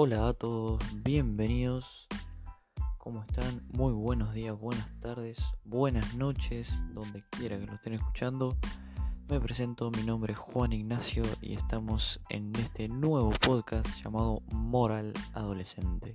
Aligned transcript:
Hola 0.00 0.28
a 0.28 0.32
todos, 0.32 0.80
bienvenidos. 1.02 2.06
¿Cómo 2.98 3.22
están? 3.22 3.66
Muy 3.72 3.92
buenos 3.92 4.32
días, 4.32 4.56
buenas 4.56 4.88
tardes, 5.00 5.42
buenas 5.64 6.14
noches, 6.14 6.80
donde 6.94 7.24
quiera 7.30 7.58
que 7.58 7.66
lo 7.66 7.74
estén 7.74 7.94
escuchando. 7.94 8.56
Me 9.28 9.40
presento, 9.40 9.90
mi 9.90 10.04
nombre 10.04 10.34
es 10.34 10.38
Juan 10.38 10.72
Ignacio 10.72 11.24
y 11.40 11.54
estamos 11.54 12.20
en 12.28 12.54
este 12.54 12.88
nuevo 12.88 13.30
podcast 13.44 13.88
llamado 14.00 14.40
Moral 14.52 15.12
Adolescente. 15.32 16.14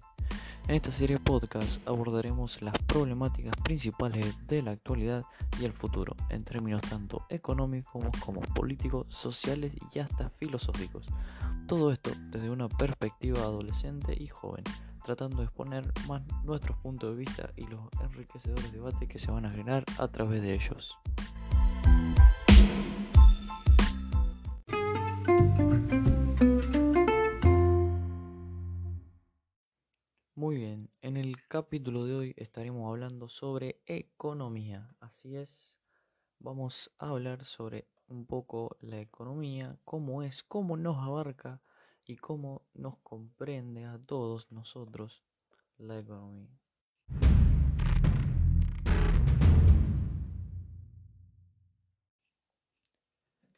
En 0.65 0.75
esta 0.75 0.91
serie 0.91 1.17
de 1.17 1.23
podcast 1.23 1.85
abordaremos 1.85 2.61
las 2.61 2.73
problemáticas 2.87 3.53
principales 3.63 4.33
de 4.47 4.61
la 4.61 4.71
actualidad 4.71 5.25
y 5.59 5.65
el 5.65 5.73
futuro, 5.73 6.15
en 6.29 6.45
términos 6.45 6.81
tanto 6.83 7.25
económicos 7.29 8.05
como 8.21 8.39
políticos, 8.39 9.05
sociales 9.09 9.73
y 9.93 9.99
hasta 9.99 10.29
filosóficos. 10.29 11.05
Todo 11.67 11.91
esto 11.91 12.11
desde 12.31 12.49
una 12.49 12.69
perspectiva 12.69 13.39
adolescente 13.41 14.15
y 14.17 14.27
joven, 14.27 14.63
tratando 15.03 15.39
de 15.39 15.43
exponer 15.43 15.91
más 16.07 16.21
nuestros 16.45 16.77
puntos 16.77 17.11
de 17.11 17.25
vista 17.25 17.51
y 17.57 17.67
los 17.67 17.81
enriquecedores 18.01 18.71
debates 18.71 19.09
que 19.09 19.19
se 19.19 19.31
van 19.31 19.45
a 19.45 19.51
generar 19.51 19.83
a 19.97 20.07
través 20.07 20.41
de 20.41 20.53
ellos. 20.53 20.97
Capítulo 31.53 32.05
de 32.05 32.15
hoy 32.15 32.33
estaremos 32.35 32.89
hablando 32.89 33.29
sobre 33.29 33.79
economía. 33.85 34.95
Así 34.99 35.35
es, 35.35 35.77
vamos 36.39 36.91
a 36.97 37.09
hablar 37.09 37.45
sobre 37.45 37.87
un 38.07 38.25
poco 38.25 38.75
la 38.81 38.99
economía, 38.99 39.77
cómo 39.85 40.23
es, 40.23 40.41
cómo 40.41 40.77
nos 40.77 40.97
abarca 40.97 41.61
y 42.05 42.15
cómo 42.15 42.65
nos 42.73 42.97
comprende 43.03 43.85
a 43.85 43.99
todos 43.99 44.51
nosotros 44.51 45.23
la 45.77 45.99
economía. 45.99 46.59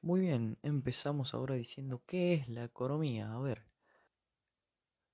Muy 0.02 0.20
bien, 0.20 0.58
empezamos 0.64 1.34
ahora 1.34 1.56
diciendo 1.56 2.04
qué 2.06 2.34
es 2.34 2.50
la 2.50 2.66
economía. 2.66 3.32
A 3.32 3.40
ver, 3.40 3.64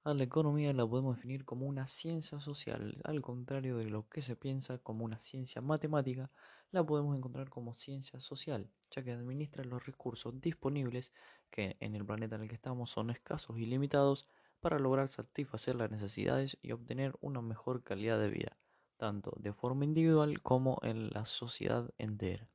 a 0.03 0.13
la 0.16 0.23
economía 0.23 0.73
la 0.73 0.88
podemos 0.88 1.16
definir 1.16 1.45
como 1.45 1.67
una 1.67 1.88
ciencia 1.88 2.39
social, 2.39 2.99
al 3.03 3.21
contrario 3.21 3.77
de 3.77 3.85
lo 3.85 4.09
que 4.09 4.23
se 4.23 4.35
piensa 4.35 4.80
como 4.80 5.05
una 5.05 5.19
ciencia 5.19 5.61
matemática, 5.61 6.31
la 6.71 6.83
podemos 6.83 7.16
encontrar 7.16 7.49
como 7.49 7.75
ciencia 7.75 8.19
social, 8.19 8.72
ya 8.89 9.03
que 9.03 9.11
administra 9.11 9.63
los 9.63 9.85
recursos 9.85 10.41
disponibles 10.41 11.11
que 11.52 11.77
en 11.79 11.95
el 11.95 12.05
planeta 12.05 12.35
en 12.35 12.44
el 12.44 12.49
que 12.49 12.55
estamos 12.55 12.89
son 12.89 13.11
escasos 13.11 13.59
y 13.59 13.66
limitados 13.66 14.27
para 14.59 14.79
lograr 14.79 15.07
satisfacer 15.07 15.75
las 15.75 15.91
necesidades 15.91 16.57
y 16.61 16.72
obtener 16.72 17.16
una 17.22 17.41
mejor 17.41 17.83
calidad 17.83 18.19
de 18.19 18.29
vida, 18.29 18.57
tanto 18.97 19.33
de 19.38 19.53
forma 19.53 19.85
individual 19.85 20.41
como 20.41 20.79
en 20.81 21.09
la 21.11 21.25
sociedad 21.25 21.91
entera. 21.99 22.47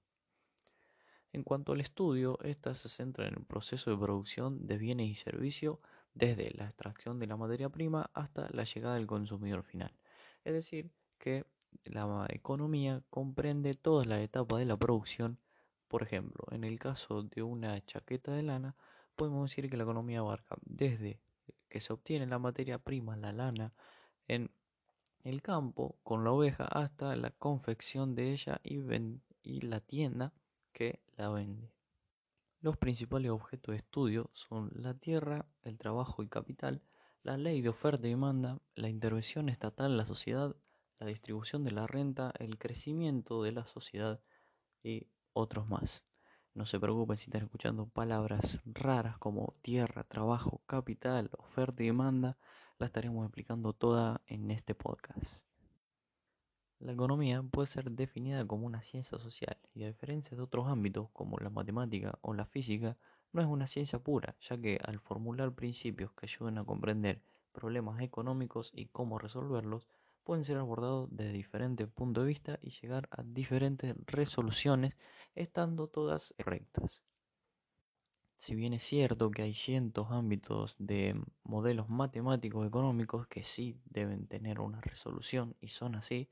En 1.32 1.44
cuanto 1.44 1.72
al 1.72 1.80
estudio, 1.80 2.38
esta 2.42 2.74
se 2.74 2.88
centra 2.88 3.28
en 3.28 3.34
el 3.34 3.44
proceso 3.44 3.90
de 3.90 3.98
producción 3.98 4.66
de 4.66 4.78
bienes 4.78 5.08
y 5.08 5.14
servicios 5.14 5.78
desde 6.16 6.50
la 6.54 6.64
extracción 6.64 7.18
de 7.18 7.26
la 7.26 7.36
materia 7.36 7.68
prima 7.68 8.10
hasta 8.14 8.48
la 8.50 8.64
llegada 8.64 8.94
del 8.94 9.06
consumidor 9.06 9.62
final. 9.62 9.92
Es 10.44 10.54
decir, 10.54 10.90
que 11.18 11.44
la 11.84 12.26
economía 12.30 13.02
comprende 13.10 13.74
todas 13.74 14.06
las 14.06 14.20
etapas 14.20 14.58
de 14.58 14.64
la 14.64 14.78
producción. 14.78 15.38
Por 15.88 16.02
ejemplo, 16.02 16.46
en 16.50 16.64
el 16.64 16.78
caso 16.78 17.22
de 17.22 17.42
una 17.42 17.84
chaqueta 17.84 18.32
de 18.32 18.42
lana, 18.42 18.76
podemos 19.14 19.50
decir 19.50 19.68
que 19.70 19.76
la 19.76 19.84
economía 19.84 20.20
abarca 20.20 20.56
desde 20.62 21.20
que 21.68 21.80
se 21.80 21.92
obtiene 21.92 22.26
la 22.26 22.38
materia 22.38 22.78
prima, 22.78 23.16
la 23.16 23.32
lana, 23.32 23.74
en 24.26 24.50
el 25.22 25.42
campo 25.42 25.98
con 26.02 26.24
la 26.24 26.32
oveja 26.32 26.64
hasta 26.64 27.14
la 27.16 27.30
confección 27.30 28.14
de 28.14 28.32
ella 28.32 28.60
y, 28.64 28.78
y 29.42 29.60
la 29.60 29.80
tienda 29.80 30.32
que 30.72 31.00
la 31.16 31.28
vende. 31.28 31.75
Los 32.66 32.76
principales 32.76 33.30
objetos 33.30 33.74
de 33.74 33.76
estudio 33.76 34.28
son 34.32 34.72
la 34.74 34.94
tierra, 34.94 35.46
el 35.62 35.78
trabajo 35.78 36.24
y 36.24 36.28
capital, 36.28 36.82
la 37.22 37.36
ley 37.36 37.60
de 37.62 37.68
oferta 37.68 38.08
y 38.08 38.10
demanda, 38.10 38.58
la 38.74 38.88
intervención 38.88 39.48
estatal 39.48 39.92
en 39.92 39.96
la 39.96 40.04
sociedad, 40.04 40.56
la 40.98 41.06
distribución 41.06 41.62
de 41.62 41.70
la 41.70 41.86
renta, 41.86 42.32
el 42.40 42.58
crecimiento 42.58 43.44
de 43.44 43.52
la 43.52 43.68
sociedad 43.68 44.20
y 44.82 45.06
otros 45.32 45.68
más. 45.68 46.04
No 46.54 46.66
se 46.66 46.80
preocupen 46.80 47.18
si 47.18 47.26
están 47.26 47.44
escuchando 47.44 47.86
palabras 47.86 48.58
raras 48.64 49.16
como 49.18 49.54
tierra, 49.62 50.02
trabajo, 50.02 50.60
capital, 50.66 51.30
oferta 51.38 51.84
y 51.84 51.86
demanda, 51.86 52.36
la 52.78 52.86
estaremos 52.86 53.26
explicando 53.26 53.74
toda 53.74 54.22
en 54.26 54.50
este 54.50 54.74
podcast. 54.74 55.45
La 56.78 56.92
economía 56.92 57.42
puede 57.42 57.68
ser 57.68 57.90
definida 57.90 58.46
como 58.46 58.66
una 58.66 58.82
ciencia 58.82 59.18
social 59.18 59.56
y 59.74 59.84
a 59.84 59.86
diferencia 59.86 60.36
de 60.36 60.42
otros 60.42 60.68
ámbitos 60.68 61.08
como 61.12 61.38
la 61.38 61.48
matemática 61.48 62.18
o 62.20 62.34
la 62.34 62.44
física, 62.44 62.96
no 63.32 63.40
es 63.40 63.48
una 63.48 63.66
ciencia 63.66 63.98
pura, 63.98 64.36
ya 64.40 64.58
que 64.58 64.78
al 64.84 65.00
formular 65.00 65.54
principios 65.54 66.12
que 66.12 66.26
ayuden 66.26 66.58
a 66.58 66.64
comprender 66.64 67.22
problemas 67.52 68.00
económicos 68.02 68.72
y 68.74 68.86
cómo 68.86 69.18
resolverlos, 69.18 69.88
pueden 70.22 70.44
ser 70.44 70.58
abordados 70.58 71.08
desde 71.10 71.32
diferentes 71.32 71.88
puntos 71.88 72.24
de 72.24 72.28
vista 72.28 72.58
y 72.60 72.70
llegar 72.70 73.08
a 73.10 73.22
diferentes 73.22 73.94
resoluciones, 74.06 74.96
estando 75.34 75.88
todas 75.88 76.34
correctas. 76.36 77.02
Si 78.38 78.54
bien 78.54 78.74
es 78.74 78.84
cierto 78.84 79.30
que 79.30 79.42
hay 79.42 79.54
cientos 79.54 80.10
ámbitos 80.10 80.76
de 80.78 81.18
modelos 81.42 81.88
matemáticos 81.88 82.66
económicos 82.66 83.26
que 83.28 83.44
sí 83.44 83.80
deben 83.86 84.26
tener 84.26 84.60
una 84.60 84.80
resolución 84.82 85.56
y 85.60 85.68
son 85.68 85.94
así, 85.94 86.28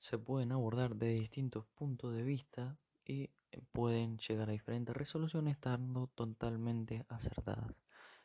se 0.00 0.18
pueden 0.18 0.50
abordar 0.50 0.96
de 0.96 1.12
distintos 1.12 1.66
puntos 1.76 2.14
de 2.14 2.22
vista 2.22 2.76
y 3.04 3.30
pueden 3.72 4.18
llegar 4.18 4.48
a 4.48 4.52
diferentes 4.52 4.96
resoluciones 4.96 5.54
estando 5.54 6.08
totalmente 6.14 7.04
acertadas. 7.08 7.74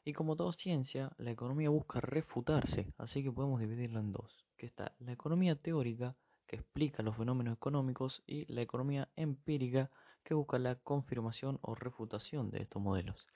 Y 0.04 0.14
como 0.14 0.36
toda 0.36 0.54
ciencia, 0.54 1.12
la 1.18 1.32
economía 1.32 1.70
busca 1.70 2.00
refutarse, 2.00 2.94
así 2.98 3.24
que 3.24 3.32
podemos 3.32 3.60
dividirla 3.60 4.00
en 4.00 4.12
dos, 4.12 4.46
que 4.56 4.68
está 4.68 4.96
la 5.00 5.12
economía 5.12 5.56
teórica, 5.56 6.16
que 6.48 6.58
explica 6.58 7.04
los 7.04 7.18
fenómenos 7.18 7.56
económicos, 7.56 8.24
y 8.26 8.52
la 8.54 8.62
economía 8.62 9.10
empírica, 9.16 9.90
que 10.24 10.34
busca 10.34 10.60
la 10.60 10.76
confirmación 10.76 11.60
o 11.62 11.76
refutación 11.76 12.52
de 12.52 12.62
estos 12.62 12.82
modelos. 12.82 13.28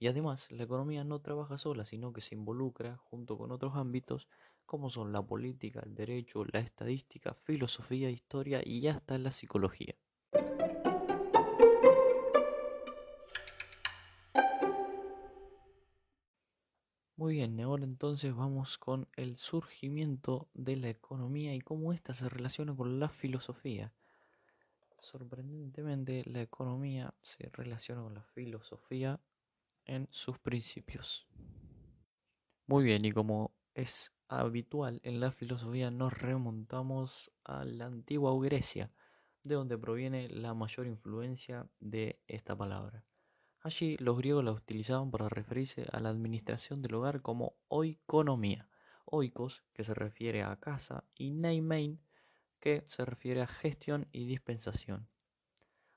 Y 0.00 0.08
además, 0.08 0.50
la 0.50 0.64
economía 0.64 1.04
no 1.04 1.20
trabaja 1.20 1.56
sola, 1.56 1.84
sino 1.84 2.12
que 2.12 2.20
se 2.20 2.34
involucra 2.34 2.98
junto 2.98 3.38
con 3.38 3.50
otros 3.50 3.76
ámbitos 3.76 4.28
como 4.68 4.90
son 4.90 5.12
la 5.12 5.22
política, 5.22 5.80
el 5.82 5.94
derecho, 5.94 6.44
la 6.44 6.60
estadística, 6.60 7.32
filosofía, 7.32 8.10
historia 8.10 8.60
y 8.62 8.86
hasta 8.86 9.16
la 9.16 9.30
psicología. 9.30 9.94
Muy 17.16 17.36
bien, 17.36 17.58
ahora 17.60 17.84
entonces 17.84 18.34
vamos 18.34 18.76
con 18.76 19.08
el 19.16 19.38
surgimiento 19.38 20.50
de 20.52 20.76
la 20.76 20.90
economía 20.90 21.54
y 21.54 21.62
cómo 21.62 21.94
ésta 21.94 22.12
se 22.12 22.28
relaciona 22.28 22.76
con 22.76 23.00
la 23.00 23.08
filosofía. 23.08 23.94
Sorprendentemente, 25.00 26.24
la 26.26 26.42
economía 26.42 27.14
se 27.22 27.48
relaciona 27.54 28.02
con 28.02 28.14
la 28.14 28.22
filosofía 28.22 29.18
en 29.86 30.08
sus 30.10 30.38
principios. 30.38 31.26
Muy 32.66 32.84
bien, 32.84 33.06
y 33.06 33.12
como 33.12 33.54
es 33.72 34.12
habitual 34.28 35.00
en 35.02 35.20
la 35.20 35.32
filosofía 35.32 35.90
nos 35.90 36.12
remontamos 36.12 37.32
a 37.44 37.64
la 37.64 37.86
antigua 37.86 38.32
Grecia, 38.40 38.92
de 39.42 39.54
donde 39.54 39.78
proviene 39.78 40.28
la 40.28 40.54
mayor 40.54 40.86
influencia 40.86 41.66
de 41.80 42.20
esta 42.26 42.56
palabra. 42.56 43.04
Allí 43.60 43.96
los 43.98 44.18
griegos 44.18 44.44
la 44.44 44.52
utilizaban 44.52 45.10
para 45.10 45.28
referirse 45.28 45.86
a 45.90 46.00
la 46.00 46.10
administración 46.10 46.82
del 46.82 46.94
hogar 46.94 47.22
como 47.22 47.56
oikonomía, 47.68 48.68
oikos 49.04 49.64
que 49.72 49.84
se 49.84 49.94
refiere 49.94 50.42
a 50.42 50.56
casa 50.56 51.04
y 51.14 51.30
neimein 51.30 52.00
que 52.60 52.84
se 52.88 53.04
refiere 53.04 53.42
a 53.42 53.46
gestión 53.46 54.06
y 54.12 54.26
dispensación. 54.26 55.08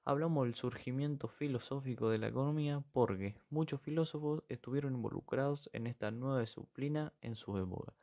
Hablamos 0.04 0.46
del 0.46 0.56
surgimiento 0.56 1.28
filosófico 1.28 2.10
de 2.10 2.18
la 2.18 2.28
economía 2.28 2.84
porque 2.92 3.36
muchos 3.50 3.82
filósofos 3.82 4.44
estuvieron 4.50 4.96
involucrados 4.96 5.70
en 5.74 5.86
esta 5.86 6.10
nueva 6.10 6.40
disciplina 6.40 7.14
en 7.22 7.36
su 7.36 7.58
época. 7.58 7.94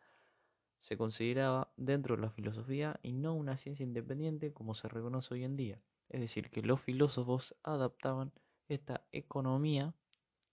Se 0.78 0.96
consideraba 0.96 1.72
dentro 1.76 2.16
de 2.16 2.22
la 2.22 2.30
filosofía 2.30 2.98
y 3.02 3.12
no 3.12 3.34
una 3.34 3.56
ciencia 3.56 3.84
independiente 3.84 4.52
como 4.52 4.75
se 4.75 4.88
reconoce 4.88 5.34
hoy 5.34 5.44
en 5.44 5.56
día. 5.56 5.82
Es 6.08 6.20
decir, 6.20 6.50
que 6.50 6.62
los 6.62 6.80
filósofos 6.80 7.56
adaptaban 7.62 8.32
esta 8.69 9.04
economía, 9.12 9.94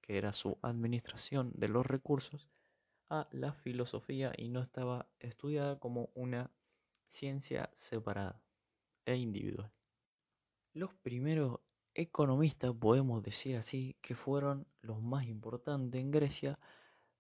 que 0.02 0.18
era 0.18 0.34
su 0.34 0.58
administración 0.62 1.52
de 1.56 1.70
los 1.70 1.86
recursos, 1.86 2.50
a 3.10 3.28
la 3.32 3.54
filosofía 3.54 4.34
y 4.36 4.50
no 4.50 4.62
estaba 4.62 5.08
estudiada 5.20 5.80
como 5.80 6.10
una 6.16 6.52
ciencia 7.08 7.70
separada 7.76 8.42
e 9.06 9.16
individual. 9.16 9.72
Los 10.74 10.94
primeros 10.94 11.60
economistas, 11.94 12.74
podemos 12.74 13.24
decir 13.24 13.56
así, 13.58 13.96
que 14.02 14.16
fueron 14.16 14.68
los 14.82 15.02
más 15.02 15.26
importantes 15.26 16.02
en 16.02 16.12
Grecia, 16.12 16.60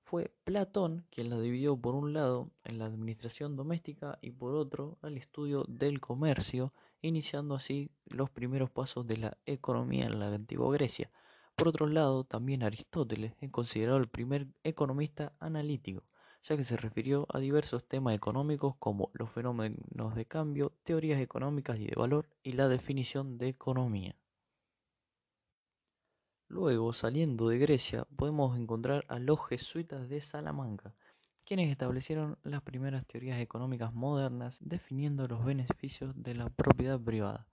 fue 0.05 0.31
Platón 0.43 1.03
quien 1.09 1.31
la 1.31 1.39
dividió 1.39 1.75
por 1.75 1.95
un 1.95 2.13
lado 2.13 2.51
en 2.63 2.77
la 2.77 2.85
administración 2.85 3.55
doméstica 3.55 4.19
y 4.21 4.29
por 4.29 4.53
otro 4.53 4.97
al 5.01 5.17
estudio 5.17 5.65
del 5.67 5.99
comercio, 5.99 6.73
iniciando 7.01 7.55
así 7.55 7.89
los 8.05 8.29
primeros 8.29 8.69
pasos 8.69 9.07
de 9.07 9.17
la 9.17 9.37
economía 9.47 10.05
en 10.05 10.19
la 10.19 10.27
antigua 10.27 10.71
Grecia. 10.71 11.09
Por 11.55 11.67
otro 11.67 11.87
lado, 11.87 12.23
también 12.23 12.61
Aristóteles 12.61 13.33
es 13.41 13.49
considerado 13.49 13.97
el 13.97 14.07
primer 14.07 14.47
economista 14.63 15.33
analítico, 15.39 16.03
ya 16.43 16.55
que 16.55 16.65
se 16.65 16.77
refirió 16.77 17.25
a 17.33 17.39
diversos 17.39 17.83
temas 17.83 18.13
económicos 18.13 18.75
como 18.77 19.09
los 19.13 19.31
fenómenos 19.31 20.13
de 20.13 20.25
cambio, 20.25 20.71
teorías 20.83 21.19
económicas 21.19 21.79
y 21.79 21.87
de 21.87 21.95
valor 21.95 22.29
y 22.43 22.51
la 22.51 22.67
definición 22.67 23.39
de 23.39 23.47
economía. 23.47 24.15
Luego, 26.55 26.93
saliendo 26.93 27.49
de 27.49 27.57
Grecia, 27.57 28.07
podemos 28.15 28.57
encontrar 28.57 29.03
a 29.09 29.19
los 29.19 29.45
jesuitas 29.45 30.07
de 30.07 30.21
Salamanca, 30.21 30.95
quienes 31.43 31.69
establecieron 31.69 32.37
las 32.43 32.61
primeras 32.61 33.05
teorías 33.05 33.41
económicas 33.41 33.93
modernas 33.93 34.57
definiendo 34.61 35.27
los 35.27 35.43
beneficios 35.43 36.13
de 36.15 36.33
la 36.33 36.47
propiedad 36.47 36.97
privada. 36.97 37.45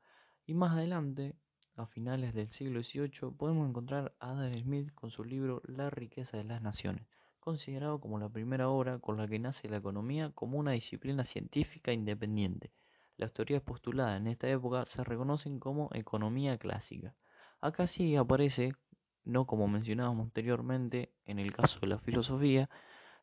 Y 0.47 0.55
más 0.55 0.75
adelante, 0.75 1.35
a 1.75 1.87
finales 1.87 2.33
del 2.33 2.53
siglo 2.53 2.81
XVIII, 2.85 3.33
podemos 3.37 3.69
encontrar 3.69 4.15
a 4.21 4.31
Adam 4.31 4.57
Smith 4.57 4.95
con 4.95 5.11
su 5.11 5.25
libro 5.25 5.63
La 5.65 5.91
riqueza 5.91 6.37
de 6.37 6.45
las 6.45 6.63
naciones, 6.63 7.05
considerado 7.41 7.99
como 7.99 8.21
la 8.21 8.29
primera 8.29 8.69
obra 8.69 9.01
con 9.01 9.17
la 9.17 9.27
que 9.27 9.41
nace 9.41 9.69
la 9.69 9.79
economía 9.79 10.31
como 10.31 10.59
una 10.59 10.71
disciplina 10.71 11.25
científica 11.25 11.93
independiente. 11.93 12.71
Las 13.17 13.33
teorías 13.33 13.63
postuladas 13.63 14.21
en 14.21 14.29
esta 14.29 14.49
época 14.49 14.87
se 14.87 15.03
reconocen 15.03 15.59
como 15.59 15.91
economía 15.93 16.57
clásica. 16.57 17.17
Acá 17.61 17.87
sí 17.87 18.17
aparece, 18.17 18.75
no 19.25 19.47
como 19.47 19.69
mencionábamos 19.69 20.27
anteriormente 20.27 21.13
en 21.27 21.39
el 21.39 21.53
caso 21.53 21.81
de 21.81 21.89
la 21.89 21.99
filosofía, 21.99 22.69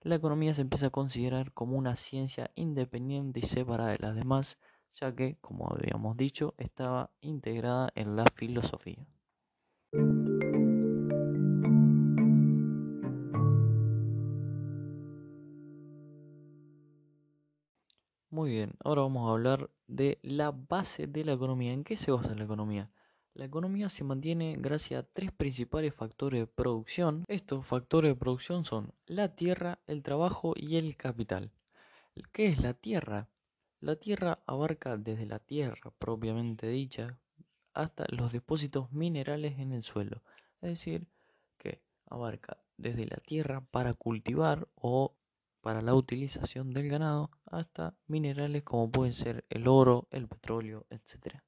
la 0.01 0.15
economía 0.15 0.53
se 0.53 0.61
empieza 0.61 0.87
a 0.87 0.91
considerar 0.91 1.51
como 1.53 1.77
una 1.77 1.95
ciencia 1.95 2.51
independiente 2.55 3.39
y 3.39 3.43
separada 3.43 3.91
de 3.91 3.99
las 3.99 4.15
demás, 4.15 4.57
ya 4.93 5.13
que, 5.15 5.37
como 5.41 5.69
habíamos 5.69 6.15
dicho, 6.17 6.53
estaba 6.57 7.11
integrada 7.21 7.91
en 7.95 8.15
la 8.15 8.25
filosofía. 8.35 9.05
Muy 18.31 18.51
bien, 18.51 18.73
ahora 18.83 19.01
vamos 19.01 19.27
a 19.27 19.31
hablar 19.33 19.69
de 19.87 20.19
la 20.21 20.51
base 20.51 21.07
de 21.07 21.25
la 21.25 21.33
economía. 21.33 21.73
¿En 21.73 21.83
qué 21.83 21.97
se 21.97 22.11
basa 22.11 22.35
la 22.35 22.43
economía? 22.43 22.89
La 23.39 23.45
economía 23.45 23.87
se 23.87 24.03
mantiene 24.03 24.57
gracias 24.59 25.01
a 25.01 25.07
tres 25.07 25.31
principales 25.31 25.95
factores 25.95 26.41
de 26.41 26.45
producción. 26.45 27.23
Estos 27.29 27.65
factores 27.65 28.11
de 28.11 28.19
producción 28.19 28.65
son 28.65 28.91
la 29.05 29.33
tierra, 29.33 29.79
el 29.87 30.03
trabajo 30.03 30.55
y 30.57 30.75
el 30.75 30.97
capital. 30.97 31.49
¿Qué 32.33 32.47
es 32.47 32.59
la 32.59 32.73
tierra? 32.73 33.29
La 33.79 33.95
tierra 33.95 34.39
abarca 34.45 34.97
desde 34.97 35.25
la 35.25 35.39
tierra 35.39 35.89
propiamente 35.99 36.67
dicha 36.67 37.17
hasta 37.73 38.03
los 38.09 38.33
depósitos 38.33 38.91
minerales 38.91 39.57
en 39.57 39.71
el 39.71 39.85
suelo. 39.85 40.21
Es 40.59 40.71
decir, 40.71 41.07
que 41.57 41.81
abarca 42.07 42.57
desde 42.75 43.05
la 43.05 43.21
tierra 43.25 43.61
para 43.71 43.93
cultivar 43.93 44.67
o 44.75 45.15
para 45.61 45.81
la 45.81 45.95
utilización 45.95 46.73
del 46.73 46.89
ganado 46.89 47.31
hasta 47.45 47.95
minerales 48.05 48.63
como 48.63 48.91
pueden 48.91 49.13
ser 49.13 49.45
el 49.49 49.69
oro, 49.69 50.09
el 50.11 50.27
petróleo, 50.27 50.85
etc. 50.89 51.41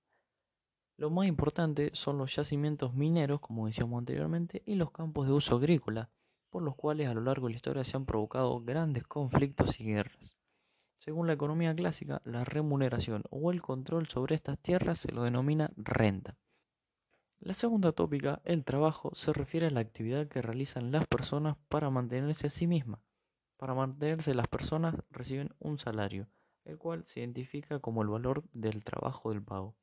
Lo 1.02 1.10
más 1.10 1.26
importante 1.26 1.90
son 1.94 2.20
los 2.20 2.36
yacimientos 2.36 2.94
mineros, 2.94 3.40
como 3.40 3.66
decíamos 3.66 3.98
anteriormente, 3.98 4.62
y 4.68 4.76
los 4.76 4.92
campos 4.92 5.26
de 5.26 5.34
uso 5.34 5.56
agrícola, 5.56 6.12
por 6.52 6.62
los 6.62 6.76
cuales 6.76 7.08
a 7.08 7.16
lo 7.16 7.22
largo 7.22 7.48
de 7.48 7.54
la 7.54 7.56
historia 7.56 7.84
se 7.84 7.98
han 7.98 8.06
provocado 8.06 8.62
grandes 8.62 9.08
conflictos 9.08 9.80
y 9.80 9.86
guerras. 9.86 10.38
Según 11.00 11.26
la 11.26 11.34
economía 11.34 11.74
clásica, 11.74 12.22
la 12.24 12.44
remuneración 12.44 13.24
o 13.32 13.52
el 13.52 13.64
control 13.64 14.10
sobre 14.10 14.36
estas 14.36 14.60
tierras 14.60 15.00
se 15.00 15.12
lo 15.12 15.24
denomina 15.24 15.72
renta. 15.76 16.38
La 17.40 17.56
segunda 17.56 17.94
tópica, 17.94 18.40
el 18.46 18.64
trabajo, 18.64 19.10
se 19.16 19.34
refiere 19.34 19.66
a 19.66 19.72
la 19.72 19.80
actividad 19.80 20.28
que 20.28 20.44
realizan 20.44 20.92
las 20.92 21.08
personas 21.08 21.58
para 21.68 21.90
mantenerse 21.90 22.46
a 22.46 22.52
sí 22.52 22.68
mismas. 22.68 23.02
Para 23.58 23.74
mantenerse 23.74 24.36
las 24.36 24.48
personas 24.48 24.94
reciben 25.10 25.50
un 25.58 25.80
salario, 25.80 26.28
el 26.64 26.78
cual 26.78 27.08
se 27.08 27.22
identifica 27.22 27.80
como 27.80 28.04
el 28.04 28.08
valor 28.10 28.44
del 28.54 28.84
trabajo 28.84 29.32
del 29.32 29.42
pago. 29.42 29.76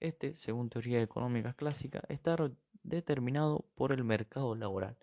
Este, 0.00 0.34
según 0.34 0.70
teoría 0.70 1.02
económica 1.02 1.52
clásica, 1.52 2.02
está 2.08 2.36
determinado 2.82 3.66
por 3.74 3.92
el 3.92 4.02
mercado 4.02 4.54
laboral. 4.54 4.96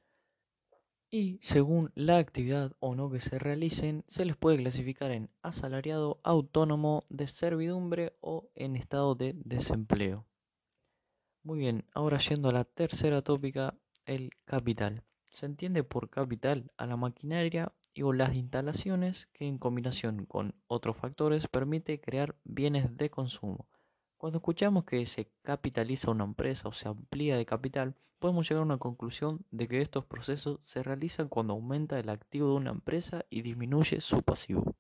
Y 1.10 1.40
según 1.42 1.92
la 1.96 2.18
actividad 2.18 2.76
o 2.80 2.96
no 2.96 3.10
que 3.10 3.22
se 3.22 3.40
realicen, 3.40 4.04
se 4.08 4.26
les 4.26 4.36
puede 4.36 4.58
clasificar 4.58 5.12
en 5.12 5.30
asalariado, 5.42 6.20
autónomo, 6.24 7.06
de 7.10 7.28
servidumbre 7.28 8.18
o 8.20 8.50
en 8.56 8.76
estado 8.76 9.16
de 9.16 9.34
desempleo. 9.46 10.26
Muy 11.44 11.60
bien, 11.60 11.86
ahora 11.94 12.18
yendo 12.18 12.50
a 12.50 12.54
la 12.54 12.66
tercera 12.66 13.22
tópica, 13.22 13.76
el 14.06 14.32
capital. 14.46 15.04
Se 15.32 15.46
entiende 15.46 15.84
por 15.84 16.10
capital 16.10 16.72
a 16.76 16.88
la 16.88 16.98
maquinaria 16.98 17.72
y 17.94 18.02
o 18.02 18.12
las 18.12 18.36
instalaciones 18.36 19.28
que 19.32 19.48
en 19.48 19.60
combinación 19.60 20.26
con 20.26 20.56
otros 20.68 20.98
factores 20.98 21.48
permite 21.48 22.02
crear 22.02 22.36
bienes 22.44 22.98
de 22.98 23.10
consumo 23.10 23.68
cuando 24.18 24.38
escuchamos 24.38 24.84
que 24.86 25.06
se 25.06 25.32
capitaliza 25.44 26.12
una 26.12 26.24
empresa 26.24 26.68
o 26.68 26.74
se 26.74 26.90
amplía 26.90 27.38
de 27.38 27.46
capital, 27.46 27.96
podemos 28.20 28.50
llegar 28.50 28.62
a 28.62 28.66
una 28.66 28.80
conclusión 28.80 29.46
de 29.52 29.68
que 29.68 29.82
estos 29.82 30.06
procesos 30.06 30.60
se 30.64 30.82
realizan 30.84 31.28
cuando 31.30 31.54
aumenta 31.54 32.00
el 32.00 32.10
activo 32.10 32.50
de 32.50 32.56
una 32.56 32.72
empresa 32.72 33.26
y 33.30 33.44
disminuye 33.44 34.02
su 34.02 34.24
pasivo. 34.24 34.76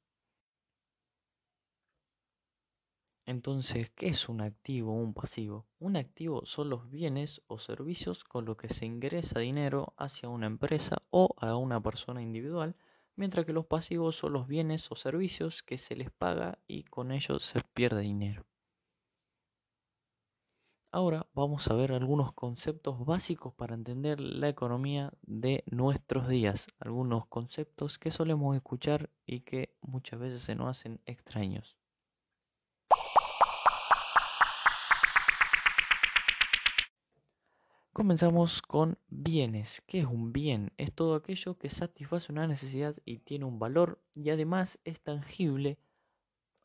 Entonces, 3.27 3.91
¿qué 3.91 4.07
es 4.07 4.29
un 4.29 4.41
activo 4.41 4.93
o 4.93 4.95
un 4.95 5.13
pasivo? 5.13 5.67
Un 5.79 5.97
activo 5.97 6.45
son 6.45 6.69
los 6.69 6.89
bienes 6.89 7.41
o 7.47 7.59
servicios 7.59 8.23
con 8.23 8.45
los 8.45 8.57
que 8.57 8.69
se 8.69 8.85
ingresa 8.85 9.39
dinero 9.39 9.93
hacia 9.97 10.29
una 10.29 10.47
empresa 10.47 11.03
o 11.11 11.35
a 11.37 11.57
una 11.57 11.81
persona 11.83 12.21
individual, 12.21 12.75
mientras 13.15 13.45
que 13.45 13.53
los 13.53 13.65
pasivos 13.65 14.15
son 14.15 14.33
los 14.33 14.47
bienes 14.47 14.89
o 14.91 14.95
servicios 14.95 15.61
que 15.61 15.77
se 15.77 15.95
les 15.95 16.09
paga 16.09 16.57
y 16.67 16.85
con 16.85 17.11
ellos 17.11 17.43
se 17.43 17.61
pierde 17.73 18.01
dinero. 18.01 18.45
Ahora 20.97 21.27
vamos 21.35 21.67
a 21.67 21.75
ver 21.75 21.91
algunos 21.91 22.33
conceptos 22.33 23.05
básicos 23.05 23.53
para 23.53 23.75
entender 23.75 24.19
la 24.19 24.49
economía 24.49 25.13
de 25.21 25.63
nuestros 25.67 26.27
días, 26.27 26.69
algunos 26.79 27.27
conceptos 27.27 27.99
que 27.99 28.09
solemos 28.09 28.55
escuchar 28.55 29.11
y 29.23 29.41
que 29.41 29.75
muchas 29.81 30.19
veces 30.19 30.41
se 30.41 30.55
nos 30.55 30.69
hacen 30.69 30.99
extraños. 31.05 31.77
Comenzamos 37.93 38.63
con 38.63 38.97
bienes. 39.07 39.83
¿Qué 39.85 39.99
es 39.99 40.07
un 40.07 40.33
bien? 40.33 40.73
Es 40.77 40.91
todo 40.95 41.13
aquello 41.13 41.59
que 41.59 41.69
satisface 41.69 42.31
una 42.31 42.47
necesidad 42.47 42.95
y 43.05 43.19
tiene 43.19 43.45
un 43.45 43.59
valor 43.59 44.01
y 44.15 44.31
además 44.31 44.79
es 44.83 44.99
tangible 44.99 45.77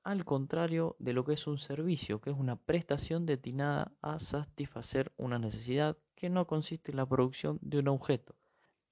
al 0.05 0.25
contrario 0.25 0.97
de 0.99 1.13
lo 1.13 1.25
que 1.25 1.35
es 1.35 1.47
un 1.47 1.59
servicio, 1.59 2.21
que 2.21 2.31
es 2.31 2.37
una 2.37 2.57
prestación 2.57 3.27
destinada 3.27 3.93
a 4.03 4.19
satisfacer 4.19 5.13
una 5.17 5.39
necesidad 5.39 5.97
que 6.15 6.31
no 6.31 6.47
consiste 6.47 6.91
en 6.91 6.97
la 6.97 7.07
producción 7.07 7.59
de 7.63 7.79
un 7.79 7.89
objeto. 7.89 8.35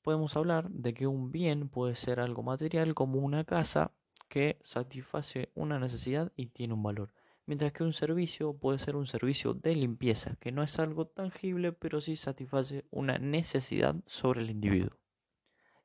Podemos 0.03 0.37
hablar 0.37 0.71
de 0.71 0.95
que 0.95 1.07
un 1.07 1.31
bien 1.31 1.69
puede 1.69 1.95
ser 1.95 2.21
algo 2.21 2.43
material 2.43 2.95
como 2.95 3.19
una 3.19 3.45
casa 3.45 3.93
que 4.29 4.59
satisface 4.63 5.51
una 5.55 5.79
necesidad 5.79 6.33
y 6.37 6.47
tiene 6.47 6.75
un 6.75 6.83
valor, 6.83 7.13
mientras 7.47 7.73
que 7.73 7.83
un 7.83 7.93
servicio 7.93 8.57
puede 8.57 8.79
ser 8.79 8.97
un 8.97 9.07
servicio 9.07 9.55
de 9.55 9.75
limpieza, 9.75 10.37
que 10.37 10.53
no 10.53 10.63
es 10.63 10.79
algo 10.79 11.07
tangible 11.07 11.73
pero 11.73 12.01
sí 12.01 12.17
satisface 12.17 12.87
una 12.91 13.19
necesidad 13.19 13.97
sobre 14.07 14.43
el 14.43 14.51
individuo. 14.51 15.00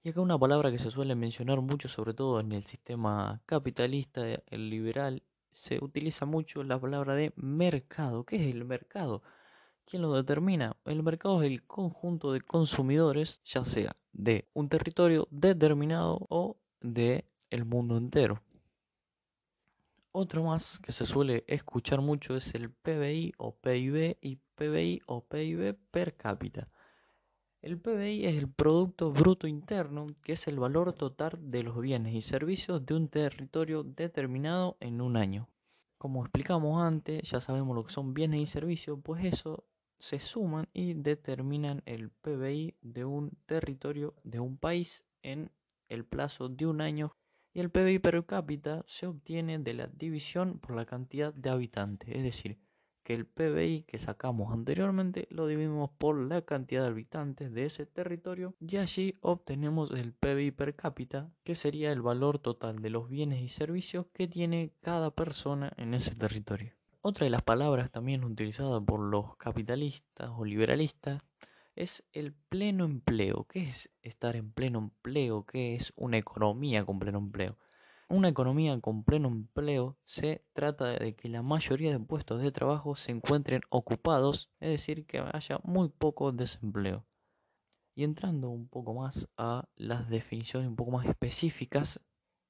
Y 0.05 0.09
acá 0.09 0.21
una 0.21 0.37
palabra 0.37 0.69
que 0.69 0.77
se 0.77 0.91
suele 0.91 1.15
mencionar 1.15 1.61
mucho, 1.61 1.87
sobre 1.87 2.13
todo 2.13 2.39
en 2.39 2.51
el 2.51 2.63
sistema 2.63 3.41
capitalista, 3.47 4.21
el 4.45 4.69
liberal, 4.69 5.23
se 5.51 5.83
utiliza 5.83 6.27
mucho 6.27 6.63
la 6.63 6.79
palabra 6.79 7.15
de 7.15 7.33
mercado. 7.37 8.23
¿Qué 8.23 8.35
es 8.35 8.53
el 8.53 8.65
mercado? 8.65 9.23
¿Quién 9.83 10.03
lo 10.03 10.13
determina? 10.13 10.77
El 10.85 11.01
mercado 11.01 11.41
es 11.41 11.49
el 11.49 11.63
conjunto 11.63 12.33
de 12.33 12.41
consumidores, 12.41 13.39
ya 13.45 13.65
sea 13.65 13.95
de 14.13 14.47
un 14.53 14.69
territorio 14.69 15.27
determinado 15.31 16.19
o 16.29 16.57
de 16.81 17.25
el 17.49 17.65
mundo 17.65 17.97
entero. 17.97 18.43
Otro 20.11 20.43
más 20.43 20.77
que 20.77 20.91
se 20.91 21.07
suele 21.07 21.45
escuchar 21.47 22.01
mucho 22.01 22.37
es 22.37 22.53
el 22.53 22.69
PBI 22.69 23.33
o 23.39 23.55
PIB 23.55 24.19
y 24.21 24.35
PBI 24.53 25.01
o 25.07 25.21
PIB 25.25 25.75
per 25.89 26.15
cápita. 26.15 26.69
El 27.65 27.79
PBI 27.79 28.27
es 28.27 28.35
el 28.37 28.47
Producto 28.47 29.11
Bruto 29.11 29.47
Interno, 29.47 30.05
que 30.21 30.33
es 30.33 30.47
el 30.47 30.59
valor 30.59 30.93
total 30.93 31.39
de 31.49 31.63
los 31.63 31.81
bienes 31.81 32.13
y 32.13 32.21
servicios 32.21 32.85
de 32.85 32.93
un 32.93 33.07
territorio 33.07 33.81
determinado 33.81 34.77
en 34.79 35.01
un 35.01 35.17
año. 35.17 35.49
Como 35.97 36.21
explicamos 36.21 36.79
antes, 36.79 37.23
ya 37.23 37.41
sabemos 37.41 37.75
lo 37.75 37.83
que 37.83 37.91
son 37.91 38.13
bienes 38.13 38.41
y 38.41 38.45
servicios, 38.45 38.99
pues 39.01 39.25
eso 39.25 39.63
se 39.97 40.19
suman 40.19 40.67
y 40.73 40.93
determinan 40.93 41.81
el 41.87 42.11
PBI 42.11 42.75
de 42.83 43.03
un 43.03 43.31
territorio, 43.47 44.13
de 44.23 44.39
un 44.39 44.57
país 44.57 45.03
en 45.23 45.49
el 45.89 46.05
plazo 46.05 46.49
de 46.49 46.67
un 46.67 46.81
año 46.81 47.15
y 47.51 47.61
el 47.61 47.71
PBI 47.71 47.97
per 47.97 48.23
cápita 48.27 48.85
se 48.87 49.07
obtiene 49.07 49.57
de 49.57 49.73
la 49.73 49.87
división 49.87 50.59
por 50.59 50.75
la 50.75 50.85
cantidad 50.85 51.33
de 51.33 51.49
habitantes, 51.49 52.09
es 52.15 52.21
decir, 52.21 52.59
que 53.05 53.13
el 53.13 53.27
PBI 53.27 53.83
que 53.83 53.99
sacamos 53.99 54.51
anteriormente 54.51 55.27
lo 55.29 55.45
dividimos 55.45 55.91
por 55.91 56.17
la 56.17 56.41
cantidad 56.41 56.81
de 56.81 56.89
habitantes 56.89 57.53
de 57.53 57.65
ese 57.67 57.85
territorio 57.85 58.55
y 58.59 58.77
allí 58.77 59.15
obtenemos 59.21 59.91
el 59.91 60.11
PBI 60.11 60.51
per 60.51 60.75
cápita, 60.75 61.29
que 61.43 61.53
sería 61.53 61.91
el 61.91 62.01
valor 62.01 62.39
total 62.39 62.81
de 62.81 62.89
los 62.89 63.07
bienes 63.07 63.41
y 63.41 63.49
servicios 63.49 64.07
que 64.11 64.27
tiene 64.27 64.73
cada 64.81 65.11
persona 65.11 65.71
en 65.77 65.93
ese 65.93 66.15
territorio. 66.15 66.73
Otra 67.01 67.25
de 67.25 67.29
las 67.29 67.43
palabras 67.43 67.91
también 67.91 68.23
utilizadas 68.23 68.81
por 68.83 68.99
los 68.99 69.37
capitalistas 69.37 70.31
o 70.35 70.43
liberalistas 70.43 71.21
es 71.75 72.03
el 72.11 72.33
pleno 72.33 72.85
empleo. 72.85 73.45
¿Qué 73.47 73.69
es 73.69 73.91
estar 74.01 74.35
en 74.35 74.51
pleno 74.51 74.79
empleo? 74.79 75.45
¿Qué 75.45 75.75
es 75.75 75.93
una 75.95 76.17
economía 76.17 76.83
con 76.83 76.97
pleno 76.97 77.19
empleo? 77.19 77.57
Una 78.07 78.29
economía 78.29 78.79
con 78.81 79.03
pleno 79.03 79.29
empleo 79.29 79.97
se 80.05 80.45
trata 80.53 80.89
de 80.89 81.15
que 81.15 81.27
la 81.27 81.41
mayoría 81.41 81.91
de 81.91 81.99
puestos 81.99 82.39
de 82.39 82.51
trabajo 82.51 82.95
se 82.95 83.11
encuentren 83.11 83.61
ocupados, 83.69 84.51
es 84.59 84.69
decir, 84.69 85.07
que 85.07 85.17
haya 85.17 85.59
muy 85.63 85.89
poco 85.89 86.31
desempleo. 86.31 87.03
Y 87.95 88.03
entrando 88.03 88.49
un 88.51 88.67
poco 88.67 88.93
más 88.93 89.27
a 89.37 89.67
las 89.75 90.07
definiciones 90.07 90.69
un 90.69 90.75
poco 90.75 90.91
más 90.91 91.07
específicas 91.07 91.99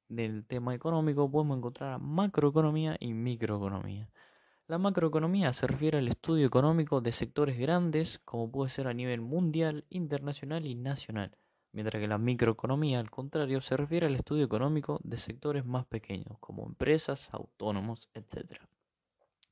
del 0.10 0.46
tema 0.46 0.76
económico, 0.76 1.32
podemos 1.32 1.58
encontrar 1.58 2.02
macroeconomía 2.02 2.98
y 3.00 3.14
microeconomía. 3.14 4.10
La 4.68 4.78
macroeconomía 4.78 5.54
se 5.54 5.68
refiere 5.68 6.00
al 6.00 6.10
estudio 6.10 6.46
económico 6.46 7.00
de 7.00 7.14
sectores 7.14 7.58
grandes, 7.58 8.20
como 8.26 8.52
puede 8.52 8.72
ser 8.72 8.88
a 8.88 8.94
nivel 8.94 9.22
mundial, 9.22 9.86
internacional 9.90 10.66
y 10.66 10.76
nacional 10.76 11.38
mientras 11.76 12.02
que 12.02 12.08
la 12.08 12.18
microeconomía, 12.18 13.00
al 13.00 13.12
contrario, 13.12 13.60
se 13.60 13.76
refiere 13.76 14.08
al 14.08 14.16
estudio 14.16 14.46
económico 14.46 15.00
de 15.04 15.18
sectores 15.18 15.66
más 15.66 15.86
pequeños, 15.86 16.38
como 16.40 16.66
empresas, 16.66 17.30
autónomos, 17.34 18.10
etc. 18.14 18.62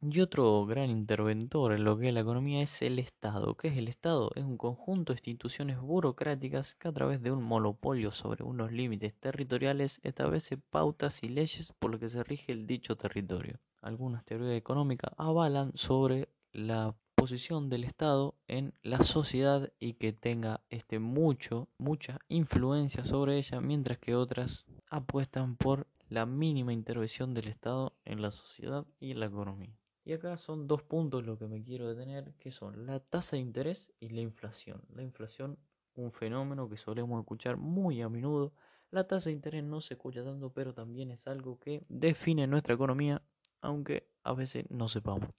Y 0.01 0.21
otro 0.21 0.65
gran 0.65 0.89
interventor 0.89 1.73
en 1.73 1.83
lo 1.83 1.97
que 1.97 2.07
es 2.07 2.13
la 2.13 2.21
economía 2.21 2.61
es 2.61 2.81
el 2.81 2.97
Estado. 2.97 3.55
¿Qué 3.55 3.67
es 3.67 3.77
el 3.77 3.89
Estado? 3.89 4.31
Es 4.35 4.43
un 4.43 4.57
conjunto 4.57 5.13
de 5.13 5.19
instituciones 5.19 5.79
burocráticas 5.79 6.75
que 6.75 6.87
a 6.87 6.93
través 6.93 7.21
de 7.21 7.31
un 7.31 7.43
monopolio 7.43 8.11
sobre 8.11 8.43
unos 8.43 8.71
límites 8.71 9.13
territoriales 9.15 9.99
establece 10.03 10.57
pautas 10.57 11.23
y 11.23 11.27
leyes 11.27 11.73
por 11.77 11.91
lo 11.91 11.99
que 11.99 12.09
se 12.09 12.23
rige 12.23 12.53
el 12.53 12.67
dicho 12.67 12.95
territorio. 12.95 13.59
Algunas 13.81 14.23
teorías 14.23 14.57
económicas 14.57 15.11
avalan 15.17 15.71
sobre 15.75 16.29
la 16.53 16.95
posición 17.15 17.69
del 17.69 17.83
Estado 17.83 18.35
en 18.47 18.73
la 18.81 19.03
sociedad 19.03 19.71
y 19.79 19.93
que 19.93 20.13
tenga 20.13 20.61
este 20.69 20.99
mucho, 20.99 21.69
mucha 21.77 22.19
influencia 22.27 23.05
sobre 23.05 23.37
ella, 23.37 23.61
mientras 23.61 23.97
que 23.97 24.15
otras 24.15 24.65
apuestan 24.89 25.55
por 25.55 25.87
la 26.09 26.25
mínima 26.25 26.73
intervención 26.73 27.33
del 27.33 27.47
Estado 27.47 27.95
en 28.05 28.21
la 28.21 28.31
sociedad 28.31 28.85
y 28.99 29.11
en 29.11 29.19
la 29.19 29.27
economía. 29.27 29.77
Y 30.05 30.13
acá 30.13 30.35
son 30.37 30.67
dos 30.67 30.83
puntos 30.83 31.25
lo 31.25 31.37
que 31.37 31.47
me 31.47 31.63
quiero 31.63 31.87
detener, 31.87 32.33
que 32.39 32.51
son 32.51 32.85
la 32.85 32.99
tasa 32.99 33.37
de 33.37 33.41
interés 33.41 33.93
y 33.99 34.09
la 34.09 34.21
inflación. 34.21 34.81
La 34.93 35.01
inflación, 35.01 35.57
un 35.95 36.11
fenómeno 36.11 36.69
que 36.69 36.77
solemos 36.77 37.19
escuchar 37.21 37.57
muy 37.57 38.01
a 38.01 38.09
menudo. 38.09 38.53
La 38.91 39.07
tasa 39.07 39.29
de 39.29 39.35
interés 39.35 39.63
no 39.63 39.81
se 39.81 39.93
escucha 39.93 40.23
tanto, 40.23 40.51
pero 40.51 40.73
también 40.73 41.09
es 41.09 41.25
algo 41.25 41.57
que 41.57 41.85
define 41.87 42.47
nuestra 42.47 42.73
economía, 42.73 43.21
aunque 43.61 44.09
a 44.23 44.33
veces 44.33 44.69
no 44.69 44.89
sepamos. 44.89 45.29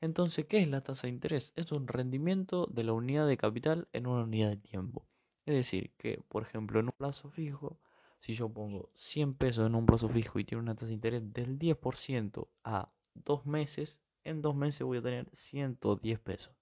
Entonces, 0.00 0.46
¿qué 0.46 0.58
es 0.58 0.68
la 0.68 0.80
tasa 0.80 1.06
de 1.06 1.12
interés? 1.12 1.52
Es 1.56 1.72
un 1.72 1.86
rendimiento 1.86 2.66
de 2.66 2.84
la 2.84 2.92
unidad 2.92 3.26
de 3.26 3.36
capital 3.36 3.88
en 3.92 4.06
una 4.06 4.24
unidad 4.24 4.50
de 4.50 4.56
tiempo. 4.56 5.06
Es 5.44 5.54
decir, 5.54 5.92
que, 5.98 6.22
por 6.28 6.42
ejemplo, 6.42 6.80
en 6.80 6.86
un 6.86 6.92
plazo 6.96 7.30
fijo, 7.30 7.78
si 8.20 8.34
yo 8.34 8.48
pongo 8.48 8.90
100 8.94 9.34
pesos 9.34 9.66
en 9.66 9.74
un 9.74 9.86
plazo 9.86 10.08
fijo 10.08 10.38
y 10.38 10.44
tiene 10.44 10.62
una 10.62 10.74
tasa 10.74 10.86
de 10.86 10.94
interés 10.94 11.32
del 11.32 11.58
10% 11.58 12.48
a 12.64 12.92
dos 13.14 13.44
meses, 13.46 14.00
en 14.24 14.42
dos 14.42 14.54
meses 14.54 14.82
voy 14.82 14.98
a 14.98 15.02
tener 15.02 15.28
110 15.32 16.18
pesos. 16.20 16.54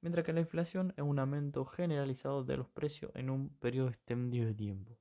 Mientras 0.00 0.24
que 0.24 0.32
la 0.32 0.40
inflación 0.40 0.92
es 0.96 1.02
un 1.02 1.18
aumento 1.18 1.64
generalizado 1.64 2.44
de 2.44 2.56
los 2.56 2.68
precios 2.68 3.10
en 3.14 3.30
un 3.30 3.48
periodo 3.48 3.88
extendido 3.88 4.46
de 4.46 4.54
tiempo. 4.54 4.98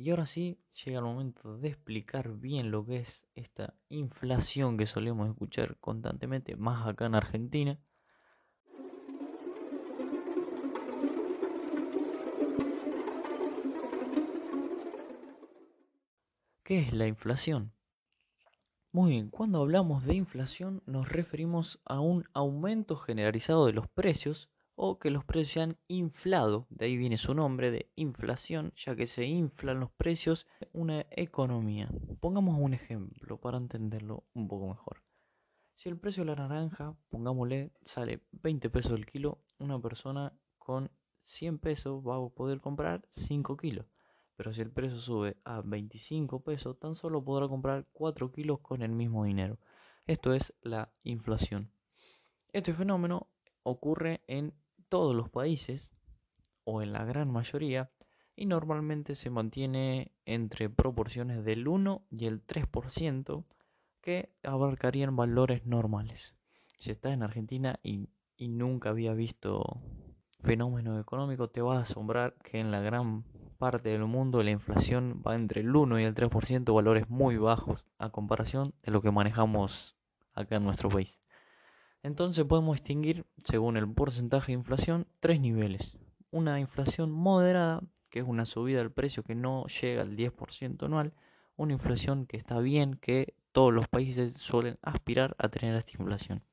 Y 0.00 0.10
ahora 0.10 0.26
sí, 0.26 0.60
llega 0.84 1.00
el 1.00 1.04
momento 1.04 1.58
de 1.58 1.70
explicar 1.70 2.32
bien 2.34 2.70
lo 2.70 2.86
que 2.86 2.98
es 2.98 3.26
esta 3.34 3.74
inflación 3.88 4.78
que 4.78 4.86
solemos 4.86 5.28
escuchar 5.28 5.76
constantemente, 5.80 6.54
más 6.54 6.86
acá 6.86 7.06
en 7.06 7.16
Argentina. 7.16 7.80
¿Qué 16.62 16.78
es 16.78 16.92
la 16.92 17.08
inflación? 17.08 17.72
Muy 18.92 19.10
bien, 19.10 19.30
cuando 19.30 19.60
hablamos 19.60 20.04
de 20.04 20.14
inflación 20.14 20.80
nos 20.86 21.08
referimos 21.08 21.80
a 21.84 21.98
un 21.98 22.24
aumento 22.34 22.94
generalizado 22.94 23.66
de 23.66 23.72
los 23.72 23.88
precios 23.88 24.48
o 24.80 25.00
que 25.00 25.10
los 25.10 25.24
precios 25.24 25.52
se 25.54 25.60
han 25.60 25.76
inflado, 25.88 26.68
de 26.70 26.86
ahí 26.86 26.96
viene 26.96 27.18
su 27.18 27.34
nombre 27.34 27.72
de 27.72 27.90
inflación, 27.96 28.72
ya 28.76 28.94
que 28.94 29.08
se 29.08 29.26
inflan 29.26 29.80
los 29.80 29.90
precios 29.90 30.46
de 30.60 30.68
una 30.72 31.04
economía. 31.10 31.90
Pongamos 32.20 32.56
un 32.60 32.74
ejemplo 32.74 33.40
para 33.40 33.58
entenderlo 33.58 34.22
un 34.34 34.46
poco 34.46 34.68
mejor. 34.68 35.02
Si 35.74 35.88
el 35.88 35.98
precio 35.98 36.24
de 36.24 36.30
la 36.30 36.46
naranja, 36.46 36.96
pongámosle, 37.08 37.72
sale 37.86 38.22
20 38.30 38.70
pesos 38.70 38.92
el 38.92 39.04
kilo, 39.04 39.42
una 39.58 39.80
persona 39.80 40.32
con 40.58 40.92
100 41.22 41.58
pesos 41.58 42.06
va 42.06 42.16
a 42.16 42.28
poder 42.28 42.60
comprar 42.60 43.04
5 43.10 43.56
kilos. 43.56 43.86
Pero 44.36 44.54
si 44.54 44.60
el 44.60 44.70
precio 44.70 45.00
sube 45.00 45.36
a 45.44 45.60
25 45.60 46.44
pesos, 46.44 46.78
tan 46.78 46.94
solo 46.94 47.24
podrá 47.24 47.48
comprar 47.48 47.84
4 47.92 48.30
kilos 48.30 48.60
con 48.60 48.82
el 48.82 48.92
mismo 48.92 49.24
dinero. 49.24 49.58
Esto 50.06 50.34
es 50.34 50.54
la 50.62 50.92
inflación. 51.02 51.72
Este 52.52 52.72
fenómeno 52.72 53.26
ocurre 53.64 54.22
en 54.28 54.54
todos 54.88 55.14
los 55.14 55.28
países, 55.28 55.92
o 56.64 56.82
en 56.82 56.92
la 56.92 57.04
gran 57.04 57.30
mayoría, 57.30 57.90
y 58.38 58.46
normalmente 58.46 59.16
se 59.16 59.30
mantiene 59.30 60.12
entre 60.24 60.70
proporciones 60.70 61.44
del 61.44 61.66
1 61.66 62.06
y 62.10 62.26
el 62.26 62.46
3% 62.46 63.44
que 64.00 64.32
abarcarían 64.44 65.16
valores 65.16 65.66
normales. 65.66 66.34
Si 66.78 66.92
estás 66.92 67.12
en 67.12 67.24
Argentina 67.24 67.80
y, 67.82 68.08
nunca 68.38 68.90
había 68.90 69.12
visto 69.12 69.82
fenómenos 70.40 71.00
económicos, 71.00 71.50
te 71.50 71.60
va 71.60 71.78
a 71.78 71.82
asombrar 71.82 72.36
que 72.44 72.60
en 72.60 72.70
la 72.70 72.80
gran 72.80 73.24
parte 73.58 73.88
del 73.88 74.04
mundo 74.04 74.44
la 74.44 74.52
inflación 74.52 75.20
va 75.26 75.34
entre 75.34 75.62
el 75.62 75.74
1 75.74 75.98
y 75.98 76.04
el 76.04 76.14
3%, 76.14 76.72
valores 76.72 77.10
muy 77.10 77.36
bajos 77.36 77.84
a 77.98 78.10
comparación 78.10 78.72
de 78.82 78.92
lo 78.92 79.02
que 79.02 79.10
manejamos 79.10 79.96
acá 80.32 80.56
en 80.56 80.64
nuestro 80.64 80.88
país. 80.88 81.20
Entonces 82.02 82.44
podemos 82.44 82.76
distinguir, 82.76 83.26
según 83.44 83.76
el 83.76 83.92
porcentaje 83.92 84.52
de 84.52 84.58
inflación, 84.58 85.06
tres 85.20 85.40
niveles. 85.40 85.96
Una 86.30 86.60
inflación 86.60 87.10
moderada, 87.10 87.82
que 88.10 88.20
es 88.20 88.24
una 88.26 88.46
subida 88.46 88.78
del 88.78 88.92
precio 88.92 89.22
que 89.22 89.34
no 89.34 89.66
llega 89.66 90.02
al 90.02 90.16
10% 90.16 90.84
anual. 90.84 91.12
Una 91.56 91.72
inflación 91.72 92.26
que 92.26 92.36
está 92.36 92.60
bien, 92.60 92.94
que 92.94 93.34
todos 93.52 93.74
los 93.74 93.88
países 93.88 94.34
suelen 94.34 94.78
aspirar 94.82 95.34
a 95.38 95.48
tener 95.48 95.74
esta 95.74 95.92
inflación. 95.98 96.44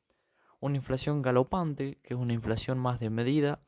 Una 0.59 0.77
inflación 0.77 1.21
galopante, 1.21 1.99
que 2.01 2.15
es 2.15 2.19
una 2.19 2.33
inflación 2.33 2.79
más 2.79 2.99
de 2.99 3.09
medida, 3.11 3.61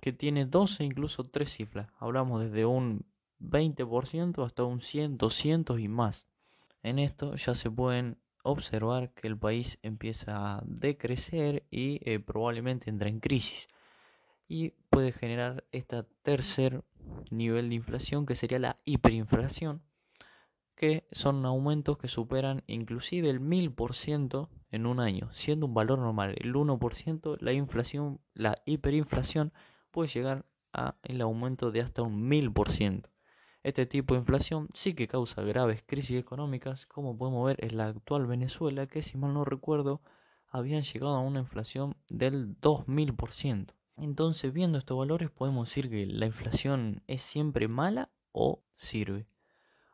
que 0.00 0.12
tiene 0.12 0.46
12 0.46 0.82
incluso 0.82 1.22
tres 1.22 1.52
cifras. 1.52 1.88
Hablamos 1.98 2.42
desde 2.42 2.66
un 2.66 3.06
20% 3.40 4.44
hasta 4.44 4.64
un 4.64 4.80
100, 4.80 5.18
200 5.18 5.78
y 5.78 5.88
más. 5.88 6.26
En 6.82 6.98
esto 6.98 7.36
ya 7.36 7.54
se 7.54 7.70
pueden 7.70 8.18
observar 8.42 9.12
que 9.14 9.28
el 9.28 9.38
país 9.38 9.78
empieza 9.82 10.56
a 10.56 10.62
decrecer 10.66 11.66
y 11.70 12.00
eh, 12.08 12.18
probablemente 12.20 12.90
entra 12.90 13.08
en 13.08 13.20
crisis. 13.20 13.68
Y 14.48 14.70
puede 14.90 15.12
generar 15.12 15.64
este 15.72 16.02
tercer 16.22 16.84
nivel 17.30 17.68
de 17.68 17.76
inflación 17.76 18.26
que 18.26 18.36
sería 18.36 18.58
la 18.58 18.76
hiperinflación, 18.84 19.82
que 20.74 21.06
son 21.12 21.46
aumentos 21.46 21.98
que 21.98 22.08
superan 22.08 22.62
inclusive 22.66 23.30
el 23.30 23.40
1000% 23.40 24.48
en 24.70 24.86
un 24.86 25.00
año, 25.00 25.30
siendo 25.32 25.66
un 25.66 25.74
valor 25.74 25.98
normal 25.98 26.34
el 26.38 26.54
1%, 26.54 27.36
la 27.40 27.52
inflación, 27.52 28.20
la 28.34 28.58
hiperinflación 28.66 29.52
puede 29.90 30.08
llegar 30.08 30.46
a 30.72 30.96
el 31.02 31.20
aumento 31.20 31.70
de 31.70 31.82
hasta 31.82 32.02
un 32.02 32.28
1000%. 32.28 33.11
Este 33.62 33.86
tipo 33.86 34.14
de 34.14 34.20
inflación 34.20 34.68
sí 34.74 34.94
que 34.94 35.06
causa 35.06 35.42
graves 35.42 35.84
crisis 35.86 36.18
económicas, 36.18 36.84
como 36.86 37.16
podemos 37.16 37.46
ver 37.46 37.64
en 37.64 37.76
la 37.76 37.86
actual 37.86 38.26
Venezuela, 38.26 38.88
que 38.88 39.02
si 39.02 39.16
mal 39.16 39.34
no 39.34 39.44
recuerdo, 39.44 40.02
habían 40.48 40.82
llegado 40.82 41.14
a 41.14 41.20
una 41.20 41.40
inflación 41.40 41.96
del 42.08 42.60
2000%. 42.60 43.74
Entonces, 43.96 44.52
viendo 44.52 44.78
estos 44.78 44.98
valores, 44.98 45.30
podemos 45.30 45.68
decir 45.68 45.88
que 45.88 46.06
la 46.06 46.26
inflación 46.26 47.04
es 47.06 47.22
siempre 47.22 47.68
mala 47.68 48.10
o 48.32 48.64
sirve. 48.74 49.28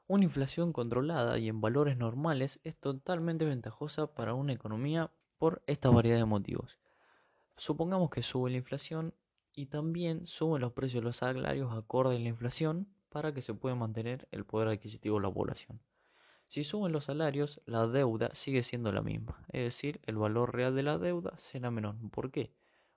Una 0.06 0.25
inflación 0.25 0.72
controlada 0.72 1.38
y 1.38 1.48
en 1.48 1.60
valores 1.60 1.98
normales 1.98 2.60
es 2.64 2.78
totalmente 2.78 3.44
ventajosa 3.44 4.14
para 4.14 4.32
una 4.32 4.54
economía 4.54 5.12
por 5.37 5.62
esta 5.66 5.90
variedad 5.90 6.16
de 6.16 6.25
motivos. 6.25 6.78
Supongamos 7.58 8.08
que 8.08 8.22
sube 8.22 8.50
la 8.50 8.56
inflación 8.56 9.14
y 9.52 9.66
también 9.66 10.26
suben 10.26 10.62
los 10.62 10.72
precios 10.72 11.02
de 11.02 11.06
los 11.06 11.18
salarios 11.18 11.72
acorde 11.76 12.16
a 12.16 12.18
la 12.20 12.28
inflación, 12.28 12.88
para 13.08 13.32
que 13.32 13.42
se 13.42 13.54
pueda 13.54 13.74
mantener 13.74 14.28
el 14.30 14.44
poder 14.44 14.68
adquisitivo 14.68 15.16
de 15.16 15.22
la 15.22 15.32
población. 15.32 15.80
Si 16.46 16.64
suben 16.64 16.92
los 16.92 17.04
salarios, 17.04 17.60
la 17.66 17.86
deuda 17.86 18.30
sigue 18.32 18.62
siendo 18.62 18.90
la 18.90 19.02
misma, 19.02 19.44
es 19.48 19.64
decir, 19.64 20.00
el 20.06 20.16
valor 20.16 20.54
real 20.54 20.74
de 20.74 20.82
la 20.82 20.96
deuda 20.96 21.36
será 21.36 21.70
menor. 21.70 21.96
¿Por 22.10 22.30
qué? 22.30 22.54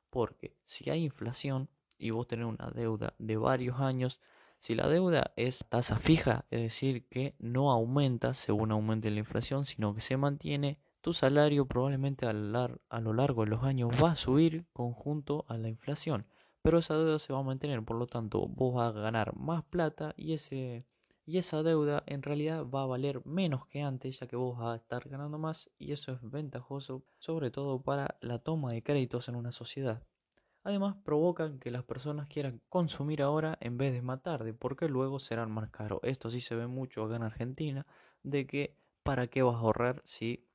Porque 0.09 0.55
si 0.63 0.89
hay 0.89 1.03
inflación 1.03 1.69
y 1.97 2.11
vos 2.11 2.27
tenés 2.27 2.45
una 2.45 2.71
deuda 2.71 3.13
de 3.19 3.37
varios 3.37 3.79
años, 3.79 4.19
si 4.61 4.75
la 4.75 4.87
deuda 4.87 5.33
es 5.35 5.65
tasa 5.69 5.97
fija, 5.97 6.45
es 6.51 6.61
decir, 6.61 7.07
que 7.09 7.35
no 7.39 7.71
aumenta 7.71 8.33
según 8.35 8.71
aumente 8.71 9.09
la 9.09 9.19
inflación, 9.19 9.65
sino 9.65 9.95
que 9.95 10.01
se 10.01 10.17
mantiene, 10.17 10.79
tu 11.01 11.13
salario 11.13 11.65
probablemente 11.65 12.27
a, 12.27 12.33
lo 12.33 13.13
largo 13.13 13.43
de 13.43 13.49
los 13.49 13.63
años 13.63 13.89
va 14.01 14.11
a 14.11 14.15
subir 14.15 14.67
conjunto 14.71 15.45
a 15.47 15.57
la 15.57 15.67
inflación, 15.67 16.27
pero 16.61 16.79
esa 16.79 16.95
deuda 16.97 17.19
se 17.19 17.33
va 17.33 17.39
a 17.39 17.43
mantener, 17.43 17.83
por 17.83 17.97
lo 17.97 18.07
tanto 18.07 18.47
vos 18.47 18.73
vas 18.75 18.95
a 18.95 18.99
ganar 18.99 19.35
más 19.35 19.63
plata 19.63 20.13
y, 20.17 20.33
ese, 20.33 20.85
y 21.25 21.37
esa 21.37 21.63
deuda 21.63 22.03
en 22.07 22.21
realidad 22.21 22.65
va 22.65 22.83
a 22.83 22.87
valer 22.87 23.25
menos 23.25 23.65
que 23.67 23.81
antes, 23.81 24.19
ya 24.19 24.27
que 24.27 24.35
vos 24.35 24.57
vas 24.57 24.73
a 24.73 24.75
estar 24.75 25.09
ganando 25.09 25.37
más 25.37 25.69
y 25.77 25.91
eso 25.91 26.11
es 26.13 26.19
ventajoso, 26.21 27.03
sobre 27.17 27.51
todo 27.51 27.81
para 27.81 28.17
la 28.21 28.39
toma 28.39 28.71
de 28.73 28.83
créditos 28.83 29.27
en 29.29 29.35
una 29.35 29.51
sociedad. 29.51 30.03
Además, 30.63 30.95
provocan 31.03 31.59
que 31.59 31.71
las 31.71 31.83
personas 31.83 32.27
quieran 32.27 32.61
consumir 32.69 33.23
ahora 33.23 33.57
en 33.61 33.77
vez 33.77 33.93
de 33.93 34.03
más 34.03 34.21
tarde, 34.21 34.53
porque 34.53 34.87
luego 34.87 35.19
serán 35.19 35.51
más 35.51 35.71
caros. 35.71 35.99
Esto 36.03 36.29
sí 36.29 36.39
se 36.39 36.55
ve 36.55 36.67
mucho 36.67 37.03
acá 37.03 37.15
en 37.15 37.23
Argentina, 37.23 37.87
de 38.21 38.45
que 38.45 38.77
para 39.01 39.27
qué 39.27 39.41
vas 39.41 39.55
a 39.55 39.59
ahorrar 39.59 40.01
si 40.05 40.47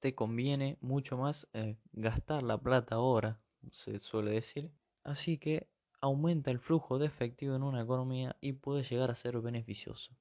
te 0.00 0.14
conviene 0.14 0.78
mucho 0.80 1.16
más 1.16 1.48
eh, 1.52 1.76
gastar 1.92 2.42
la 2.42 2.58
plata 2.58 2.96
ahora, 2.96 3.40
se 3.72 4.00
suele 4.00 4.32
decir. 4.32 4.70
Así 5.08 5.38
que 5.38 5.70
aumenta 6.02 6.50
el 6.50 6.58
flujo 6.58 6.98
de 6.98 7.06
efectivo 7.06 7.56
en 7.56 7.62
una 7.62 7.80
economía 7.80 8.36
y 8.42 8.52
puede 8.52 8.82
llegar 8.82 9.10
a 9.10 9.16
ser 9.16 9.40
beneficioso. 9.40 10.14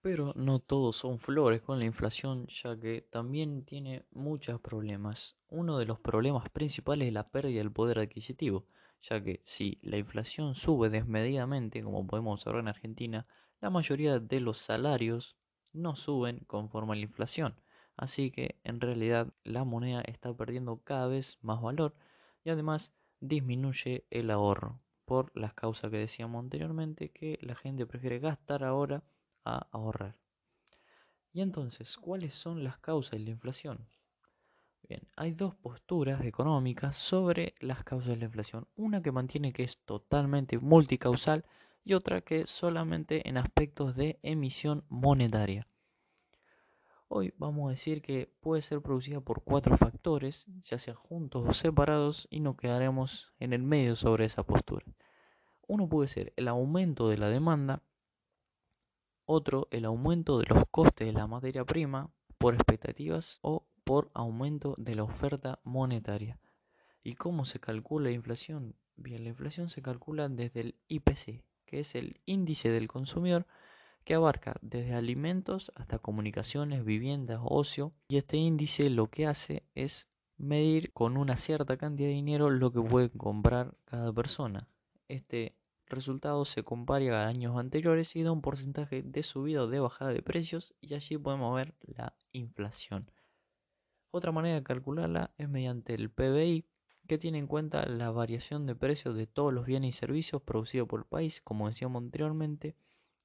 Pero 0.00 0.32
no 0.34 0.58
todos 0.58 0.96
son 0.96 1.20
flores 1.20 1.62
con 1.62 1.78
la 1.78 1.84
inflación, 1.84 2.48
ya 2.48 2.76
que 2.76 3.02
también 3.02 3.64
tiene 3.64 4.04
muchos 4.10 4.60
problemas. 4.60 5.36
Uno 5.46 5.78
de 5.78 5.86
los 5.86 6.00
problemas 6.00 6.50
principales 6.50 7.06
es 7.06 7.14
la 7.14 7.30
pérdida 7.30 7.58
del 7.58 7.70
poder 7.70 8.00
adquisitivo, 8.00 8.66
ya 9.00 9.22
que 9.22 9.42
si 9.44 9.78
la 9.80 9.96
inflación 9.96 10.56
sube 10.56 10.90
desmedidamente, 10.90 11.80
como 11.80 12.04
podemos 12.04 12.40
observar 12.40 12.62
en 12.62 12.68
Argentina, 12.68 13.28
la 13.60 13.70
mayoría 13.70 14.18
de 14.18 14.40
los 14.40 14.58
salarios 14.58 15.36
no 15.72 15.94
suben 15.94 16.40
conforme 16.48 16.94
a 16.94 16.96
la 16.96 17.02
inflación. 17.02 17.54
Así 17.96 18.32
que 18.32 18.58
en 18.64 18.80
realidad 18.80 19.32
la 19.44 19.62
moneda 19.62 20.00
está 20.00 20.34
perdiendo 20.34 20.78
cada 20.82 21.06
vez 21.06 21.38
más 21.42 21.62
valor 21.62 21.94
y 22.42 22.50
además 22.50 22.92
disminuye 23.20 24.06
el 24.10 24.30
ahorro 24.30 24.80
por 25.04 25.36
las 25.36 25.54
causas 25.54 25.90
que 25.90 25.98
decíamos 25.98 26.42
anteriormente 26.42 27.10
que 27.10 27.38
la 27.42 27.54
gente 27.54 27.86
prefiere 27.86 28.18
gastar 28.18 28.64
ahora 28.64 29.02
a 29.44 29.66
ahorrar. 29.70 30.16
Y 31.32 31.42
entonces, 31.42 31.96
¿cuáles 31.96 32.34
son 32.34 32.64
las 32.64 32.78
causas 32.78 33.12
de 33.12 33.20
la 33.20 33.30
inflación? 33.30 33.86
Bien, 34.88 35.06
hay 35.16 35.32
dos 35.32 35.54
posturas 35.54 36.24
económicas 36.24 36.96
sobre 36.96 37.54
las 37.60 37.84
causas 37.84 38.08
de 38.08 38.16
la 38.16 38.24
inflación. 38.24 38.66
Una 38.74 39.02
que 39.02 39.12
mantiene 39.12 39.52
que 39.52 39.62
es 39.62 39.78
totalmente 39.84 40.58
multicausal 40.58 41.44
y 41.84 41.94
otra 41.94 42.22
que 42.22 42.46
solamente 42.46 43.28
en 43.28 43.36
aspectos 43.36 43.94
de 43.94 44.18
emisión 44.22 44.84
monetaria. 44.88 45.69
Hoy 47.12 47.34
vamos 47.38 47.66
a 47.66 47.70
decir 47.72 48.02
que 48.02 48.32
puede 48.40 48.62
ser 48.62 48.82
producida 48.82 49.20
por 49.20 49.42
cuatro 49.42 49.76
factores, 49.76 50.46
ya 50.62 50.78
sea 50.78 50.94
juntos 50.94 51.44
o 51.44 51.52
separados, 51.52 52.28
y 52.30 52.38
nos 52.38 52.54
quedaremos 52.56 53.32
en 53.40 53.52
el 53.52 53.64
medio 53.64 53.96
sobre 53.96 54.26
esa 54.26 54.44
postura. 54.44 54.86
Uno 55.66 55.88
puede 55.88 56.06
ser 56.06 56.32
el 56.36 56.46
aumento 56.46 57.08
de 57.08 57.18
la 57.18 57.28
demanda, 57.28 57.82
otro, 59.24 59.66
el 59.72 59.86
aumento 59.86 60.38
de 60.38 60.46
los 60.54 60.64
costes 60.70 61.04
de 61.04 61.12
la 61.12 61.26
materia 61.26 61.64
prima 61.64 62.12
por 62.38 62.54
expectativas 62.54 63.40
o 63.42 63.66
por 63.82 64.12
aumento 64.14 64.76
de 64.78 64.94
la 64.94 65.02
oferta 65.02 65.58
monetaria. 65.64 66.38
¿Y 67.02 67.16
cómo 67.16 67.44
se 67.44 67.58
calcula 67.58 68.04
la 68.04 68.14
inflación? 68.14 68.76
Bien, 68.94 69.24
la 69.24 69.30
inflación 69.30 69.68
se 69.68 69.82
calcula 69.82 70.28
desde 70.28 70.60
el 70.60 70.76
IPC, 70.86 71.42
que 71.66 71.80
es 71.80 71.96
el 71.96 72.20
índice 72.24 72.70
del 72.70 72.86
consumidor 72.86 73.48
que 74.10 74.16
abarca 74.16 74.56
desde 74.60 74.94
alimentos 74.94 75.70
hasta 75.76 76.00
comunicaciones, 76.00 76.84
viviendas, 76.84 77.38
ocio. 77.44 77.92
Y 78.08 78.16
este 78.16 78.38
índice 78.38 78.90
lo 78.90 79.06
que 79.06 79.28
hace 79.28 79.62
es 79.76 80.08
medir 80.36 80.92
con 80.92 81.16
una 81.16 81.36
cierta 81.36 81.76
cantidad 81.76 82.08
de 82.08 82.14
dinero 82.14 82.50
lo 82.50 82.72
que 82.72 82.82
puede 82.82 83.08
comprar 83.10 83.76
cada 83.84 84.12
persona. 84.12 84.68
Este 85.06 85.54
resultado 85.86 86.44
se 86.44 86.64
compara 86.64 87.22
a 87.22 87.28
años 87.28 87.56
anteriores 87.56 88.16
y 88.16 88.24
da 88.24 88.32
un 88.32 88.42
porcentaje 88.42 89.04
de 89.04 89.22
subida 89.22 89.62
o 89.62 89.68
de 89.68 89.78
bajada 89.78 90.12
de 90.12 90.22
precios 90.22 90.74
y 90.80 90.94
allí 90.94 91.16
podemos 91.16 91.54
ver 91.54 91.76
la 91.82 92.16
inflación. 92.32 93.12
Otra 94.10 94.32
manera 94.32 94.56
de 94.56 94.64
calcularla 94.64 95.30
es 95.38 95.48
mediante 95.48 95.94
el 95.94 96.10
PBI 96.10 96.66
que 97.06 97.16
tiene 97.16 97.38
en 97.38 97.46
cuenta 97.46 97.86
la 97.86 98.10
variación 98.10 98.66
de 98.66 98.74
precios 98.74 99.14
de 99.14 99.28
todos 99.28 99.54
los 99.54 99.66
bienes 99.66 99.90
y 99.90 99.92
servicios 99.92 100.42
producidos 100.42 100.88
por 100.88 100.98
el 100.98 101.06
país, 101.06 101.40
como 101.40 101.68
decíamos 101.68 102.02
anteriormente, 102.02 102.74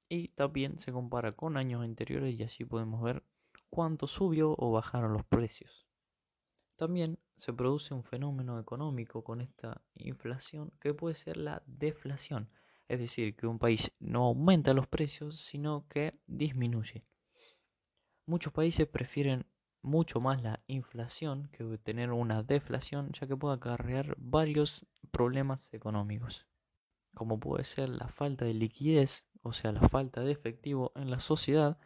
y 0.08 0.28
también 0.28 0.78
se 0.78 0.92
compara 0.92 1.32
con 1.32 1.56
años 1.56 1.82
anteriores 1.82 2.38
y 2.38 2.42
así 2.42 2.64
podemos 2.64 3.02
ver 3.02 3.22
cuánto 3.70 4.06
subió 4.06 4.54
o 4.58 4.72
bajaron 4.72 5.12
los 5.12 5.24
precios. 5.24 5.86
También 6.76 7.18
se 7.36 7.52
produce 7.52 7.94
un 7.94 8.04
fenómeno 8.04 8.60
económico 8.60 9.24
con 9.24 9.40
esta 9.40 9.82
inflación 9.94 10.72
que 10.80 10.94
puede 10.94 11.14
ser 11.14 11.36
la 11.36 11.62
deflación, 11.66 12.50
es 12.88 13.00
decir, 13.00 13.34
que 13.36 13.46
un 13.46 13.58
país 13.58 13.92
no 13.98 14.24
aumenta 14.24 14.74
los 14.74 14.86
precios, 14.86 15.40
sino 15.40 15.86
que 15.88 16.18
disminuye. 16.26 17.04
Muchos 18.26 18.52
países 18.52 18.86
prefieren 18.86 19.46
mucho 19.82 20.20
más 20.20 20.42
la 20.42 20.62
inflación 20.66 21.48
que 21.52 21.78
tener 21.78 22.12
una 22.12 22.42
deflación, 22.42 23.12
ya 23.12 23.26
que 23.26 23.36
puede 23.36 23.54
acarrear 23.54 24.14
varios 24.18 24.84
problemas 25.10 25.72
económicos, 25.72 26.46
como 27.14 27.38
puede 27.38 27.64
ser 27.64 27.88
la 27.88 28.08
falta 28.08 28.44
de 28.44 28.54
liquidez, 28.54 29.25
o 29.46 29.52
sea, 29.52 29.72
la 29.72 29.88
falta 29.88 30.22
de 30.22 30.32
efectivo 30.32 30.92
en 30.96 31.10
la 31.10 31.20
sociedad, 31.20 31.78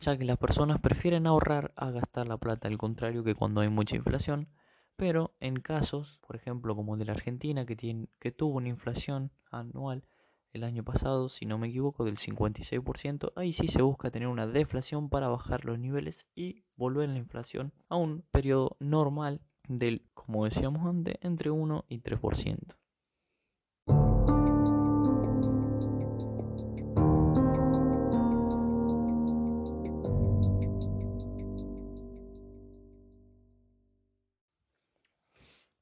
ya 0.00 0.18
que 0.18 0.24
las 0.24 0.38
personas 0.38 0.80
prefieren 0.80 1.26
ahorrar 1.26 1.72
a 1.76 1.90
gastar 1.90 2.26
la 2.26 2.36
plata, 2.36 2.68
al 2.68 2.78
contrario 2.78 3.24
que 3.24 3.34
cuando 3.34 3.60
hay 3.60 3.68
mucha 3.68 3.96
inflación, 3.96 4.48
pero 4.96 5.34
en 5.40 5.60
casos, 5.60 6.18
por 6.26 6.36
ejemplo, 6.36 6.74
como 6.74 6.94
el 6.94 6.98
de 6.98 7.04
la 7.06 7.12
Argentina, 7.12 7.64
que, 7.66 7.76
tiene, 7.76 8.08
que 8.18 8.32
tuvo 8.32 8.56
una 8.56 8.68
inflación 8.68 9.30
anual 9.50 10.04
el 10.52 10.64
año 10.64 10.82
pasado, 10.84 11.28
si 11.28 11.46
no 11.46 11.58
me 11.58 11.68
equivoco, 11.68 12.04
del 12.04 12.16
56%, 12.16 13.32
ahí 13.36 13.52
sí 13.52 13.68
se 13.68 13.82
busca 13.82 14.10
tener 14.10 14.28
una 14.28 14.46
deflación 14.46 15.10
para 15.10 15.28
bajar 15.28 15.64
los 15.64 15.78
niveles 15.78 16.26
y 16.34 16.64
volver 16.76 17.08
la 17.08 17.18
inflación 17.18 17.72
a 17.88 17.96
un 17.96 18.22
periodo 18.32 18.76
normal 18.80 19.42
del, 19.68 20.06
como 20.14 20.44
decíamos 20.44 20.86
antes, 20.86 21.16
entre 21.20 21.50
1 21.50 21.84
y 21.88 22.00
3%. 22.00 22.76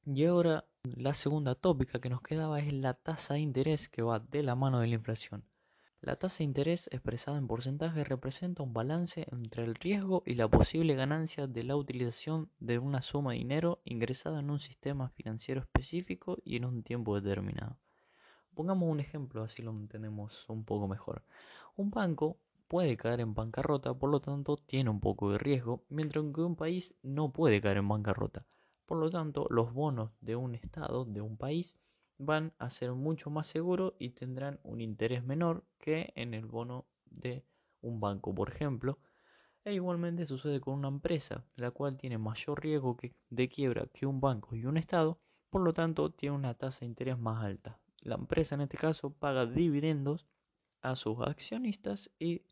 Y 0.07 0.23
ahora 0.25 0.65
la 0.83 1.15
segunda 1.15 1.55
tópica 1.55 1.99
que 1.99 2.11
nos 2.11 2.21
quedaba 2.21 2.59
es 2.59 2.71
la 2.71 2.93
tasa 2.93 3.33
de 3.33 3.39
interés 3.39 3.89
que 3.89 4.03
va 4.03 4.19
de 4.19 4.43
la 4.43 4.53
mano 4.53 4.79
de 4.79 4.85
la 4.85 4.93
inflación. 4.93 5.43
La 5.99 6.15
tasa 6.17 6.39
de 6.39 6.43
interés 6.43 6.87
expresada 6.91 7.39
en 7.39 7.47
porcentaje 7.47 8.03
representa 8.03 8.61
un 8.61 8.71
balance 8.71 9.25
entre 9.31 9.63
el 9.63 9.73
riesgo 9.73 10.21
y 10.23 10.35
la 10.35 10.47
posible 10.47 10.93
ganancia 10.93 11.47
de 11.47 11.63
la 11.63 11.75
utilización 11.75 12.51
de 12.59 12.77
una 12.77 13.01
suma 13.01 13.31
de 13.31 13.39
dinero 13.39 13.81
ingresada 13.83 14.41
en 14.41 14.51
un 14.51 14.59
sistema 14.59 15.09
financiero 15.09 15.61
específico 15.61 16.37
y 16.45 16.57
en 16.57 16.65
un 16.65 16.83
tiempo 16.83 17.19
determinado. 17.19 17.79
Pongamos 18.53 18.87
un 18.87 18.99
ejemplo, 18.99 19.41
así 19.41 19.63
lo 19.63 19.71
entendemos 19.71 20.47
un 20.47 20.65
poco 20.65 20.87
mejor. 20.87 21.23
Un 21.75 21.89
banco 21.89 22.37
puede 22.67 22.95
caer 22.95 23.21
en 23.21 23.33
bancarrota, 23.33 23.95
por 23.95 24.11
lo 24.11 24.19
tanto 24.21 24.55
tiene 24.55 24.91
un 24.91 24.99
poco 24.99 25.31
de 25.31 25.39
riesgo, 25.39 25.83
mientras 25.89 26.23
que 26.31 26.41
un 26.41 26.55
país 26.55 26.93
no 27.01 27.33
puede 27.33 27.59
caer 27.59 27.77
en 27.77 27.87
bancarrota. 27.87 28.45
Por 28.85 28.99
lo 28.99 29.09
tanto, 29.09 29.47
los 29.49 29.73
bonos 29.73 30.11
de 30.21 30.35
un 30.35 30.55
estado, 30.55 31.05
de 31.05 31.21
un 31.21 31.37
país, 31.37 31.77
van 32.17 32.53
a 32.59 32.69
ser 32.69 32.93
mucho 32.93 33.29
más 33.29 33.47
seguros 33.47 33.93
y 33.99 34.11
tendrán 34.11 34.59
un 34.63 34.81
interés 34.81 35.23
menor 35.23 35.65
que 35.79 36.13
en 36.15 36.33
el 36.33 36.45
bono 36.45 36.85
de 37.05 37.43
un 37.81 37.99
banco, 37.99 38.33
por 38.33 38.49
ejemplo. 38.49 38.99
E 39.63 39.73
igualmente 39.73 40.25
sucede 40.27 40.61
con 40.61 40.75
una 40.75 40.89
empresa, 40.89 41.43
la 41.55 41.71
cual 41.71 41.97
tiene 41.97 42.19
mayor 42.19 42.61
riesgo 42.61 42.97
de 43.29 43.49
quiebra 43.49 43.87
que 43.87 44.05
un 44.05 44.21
banco 44.21 44.55
y 44.55 44.65
un 44.65 44.77
estado, 44.77 45.19
por 45.49 45.61
lo 45.61 45.73
tanto 45.73 46.11
tiene 46.11 46.35
una 46.35 46.53
tasa 46.53 46.81
de 46.81 46.87
interés 46.87 47.17
más 47.17 47.43
alta. 47.43 47.79
La 48.01 48.15
empresa 48.15 48.53
en 48.53 48.61
este 48.61 48.77
caso 48.77 49.11
paga 49.11 49.47
dividendos 49.47 50.27
a 50.81 50.95
sus 50.95 51.19
accionistas 51.21 52.11
y 52.19 52.43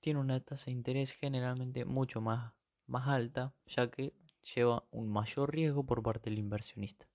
tiene 0.00 0.20
una 0.20 0.40
tasa 0.40 0.66
de 0.66 0.72
interés 0.72 1.12
generalmente 1.12 1.84
mucho 1.84 2.22
más, 2.22 2.54
más 2.86 3.08
alta, 3.08 3.54
ya 3.66 3.90
que 3.90 4.14
lleva 4.54 4.84
un 4.90 5.08
mayor 5.08 5.52
riesgo 5.52 5.84
por 5.84 6.02
parte 6.02 6.30
del 6.30 6.38
inversionista. 6.38 7.08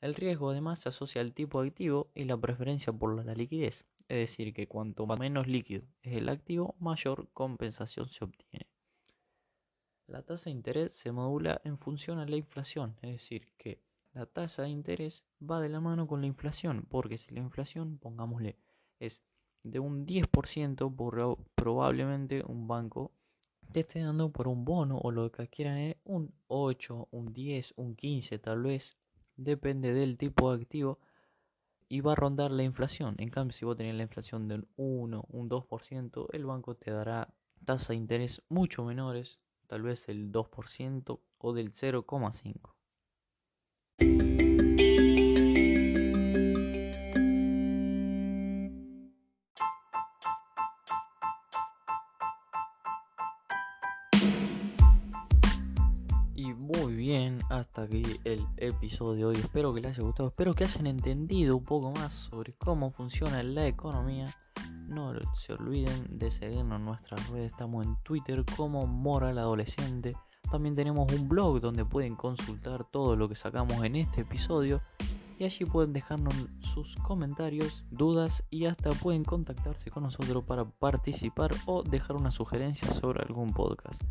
El 0.00 0.14
riesgo 0.14 0.50
además 0.50 0.80
se 0.80 0.90
asocia 0.90 1.20
al 1.20 1.32
tipo 1.32 1.60
activo 1.60 2.10
y 2.14 2.24
la 2.24 2.36
preferencia 2.36 2.92
por 2.92 3.24
la 3.24 3.34
liquidez, 3.34 3.86
es 4.08 4.18
decir, 4.18 4.52
que 4.52 4.68
cuanto 4.68 5.06
menos 5.06 5.46
líquido 5.46 5.86
es 6.02 6.16
el 6.18 6.28
activo, 6.28 6.74
mayor 6.78 7.30
compensación 7.32 8.08
se 8.08 8.24
obtiene. 8.24 8.66
La 10.06 10.22
tasa 10.22 10.50
de 10.50 10.56
interés 10.56 10.92
se 10.92 11.12
modula 11.12 11.62
en 11.64 11.78
función 11.78 12.18
a 12.18 12.26
la 12.26 12.36
inflación, 12.36 12.96
es 13.00 13.12
decir, 13.12 13.48
que 13.56 13.80
la 14.12 14.26
tasa 14.26 14.64
de 14.64 14.68
interés 14.68 15.26
va 15.40 15.60
de 15.60 15.70
la 15.70 15.80
mano 15.80 16.06
con 16.06 16.20
la 16.20 16.26
inflación, 16.26 16.86
porque 16.90 17.16
si 17.16 17.34
la 17.34 17.40
inflación, 17.40 17.98
pongámosle, 17.98 18.58
es 19.00 19.22
de 19.62 19.78
un 19.78 20.06
10%, 20.06 21.38
probablemente 21.54 22.44
un 22.46 22.68
banco 22.68 23.12
te 23.74 23.80
esté 23.80 24.00
dando 24.02 24.30
por 24.30 24.46
un 24.46 24.64
bono 24.64 24.98
o 24.98 25.10
lo 25.10 25.32
que 25.32 25.48
quieran, 25.48 25.96
un 26.04 26.32
8, 26.46 27.08
un 27.10 27.32
10, 27.32 27.74
un 27.76 27.96
15 27.96 28.38
tal 28.38 28.62
vez, 28.62 28.96
depende 29.36 29.92
del 29.92 30.16
tipo 30.16 30.52
de 30.54 30.62
activo 30.62 31.00
y 31.88 32.00
va 32.00 32.12
a 32.12 32.14
rondar 32.14 32.52
la 32.52 32.62
inflación. 32.62 33.16
En 33.18 33.30
cambio, 33.30 33.52
si 33.52 33.64
vos 33.64 33.76
tenés 33.76 33.96
la 33.96 34.04
inflación 34.04 34.46
de 34.46 34.54
un 34.54 34.68
1, 34.76 35.24
un 35.28 35.48
2%, 35.48 36.28
el 36.32 36.46
banco 36.46 36.76
te 36.76 36.92
dará 36.92 37.34
tasas 37.64 37.88
de 37.88 37.96
interés 37.96 38.42
mucho 38.48 38.84
menores, 38.84 39.40
tal 39.66 39.82
vez 39.82 40.08
el 40.08 40.30
2% 40.30 41.20
o 41.38 41.52
del 41.52 41.72
0,5%. 41.72 42.73
El 58.34 58.46
episodio 58.56 59.14
de 59.14 59.24
hoy. 59.24 59.36
Espero 59.36 59.72
que 59.72 59.80
les 59.80 59.92
haya 59.92 60.02
gustado, 60.02 60.28
espero 60.28 60.54
que 60.54 60.64
hayan 60.64 60.86
entendido 60.86 61.56
un 61.56 61.64
poco 61.64 61.92
más 61.92 62.12
sobre 62.12 62.52
cómo 62.54 62.90
funciona 62.90 63.42
la 63.42 63.66
economía. 63.66 64.34
No 64.88 65.14
se 65.34 65.52
olviden 65.52 66.18
de 66.18 66.30
seguirnos 66.30 66.78
en 66.78 66.84
nuestras 66.84 67.28
redes, 67.30 67.52
estamos 67.52 67.86
en 67.86 67.96
Twitter 68.02 68.44
como 68.56 68.86
Moral 68.86 69.38
Adolescente. 69.38 70.16
También 70.50 70.74
tenemos 70.74 71.10
un 71.12 71.28
blog 71.28 71.60
donde 71.60 71.84
pueden 71.84 72.16
consultar 72.16 72.84
todo 72.90 73.16
lo 73.16 73.28
que 73.28 73.36
sacamos 73.36 73.82
en 73.84 73.96
este 73.96 74.22
episodio 74.22 74.80
y 75.38 75.44
allí 75.44 75.64
pueden 75.64 75.92
dejarnos 75.92 76.34
sus 76.74 76.94
comentarios, 76.96 77.84
dudas 77.90 78.44
y 78.50 78.66
hasta 78.66 78.90
pueden 78.90 79.24
contactarse 79.24 79.90
con 79.90 80.02
nosotros 80.02 80.44
para 80.44 80.64
participar 80.64 81.52
o 81.66 81.82
dejar 81.82 82.16
una 82.16 82.30
sugerencia 82.30 82.92
sobre 82.92 83.22
algún 83.22 83.52
podcast. 83.52 84.02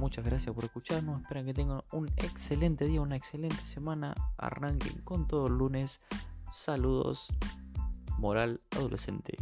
Muchas 0.00 0.24
gracias 0.24 0.54
por 0.54 0.64
escucharnos. 0.64 1.20
Espero 1.20 1.44
que 1.44 1.52
tengan 1.52 1.82
un 1.92 2.08
excelente 2.16 2.86
día, 2.86 3.02
una 3.02 3.16
excelente 3.16 3.62
semana. 3.62 4.14
Arranquen 4.38 5.02
con 5.02 5.28
todo 5.28 5.50
lunes. 5.50 6.00
Saludos. 6.54 7.28
Moral 8.16 8.62
adolescente. 8.70 9.36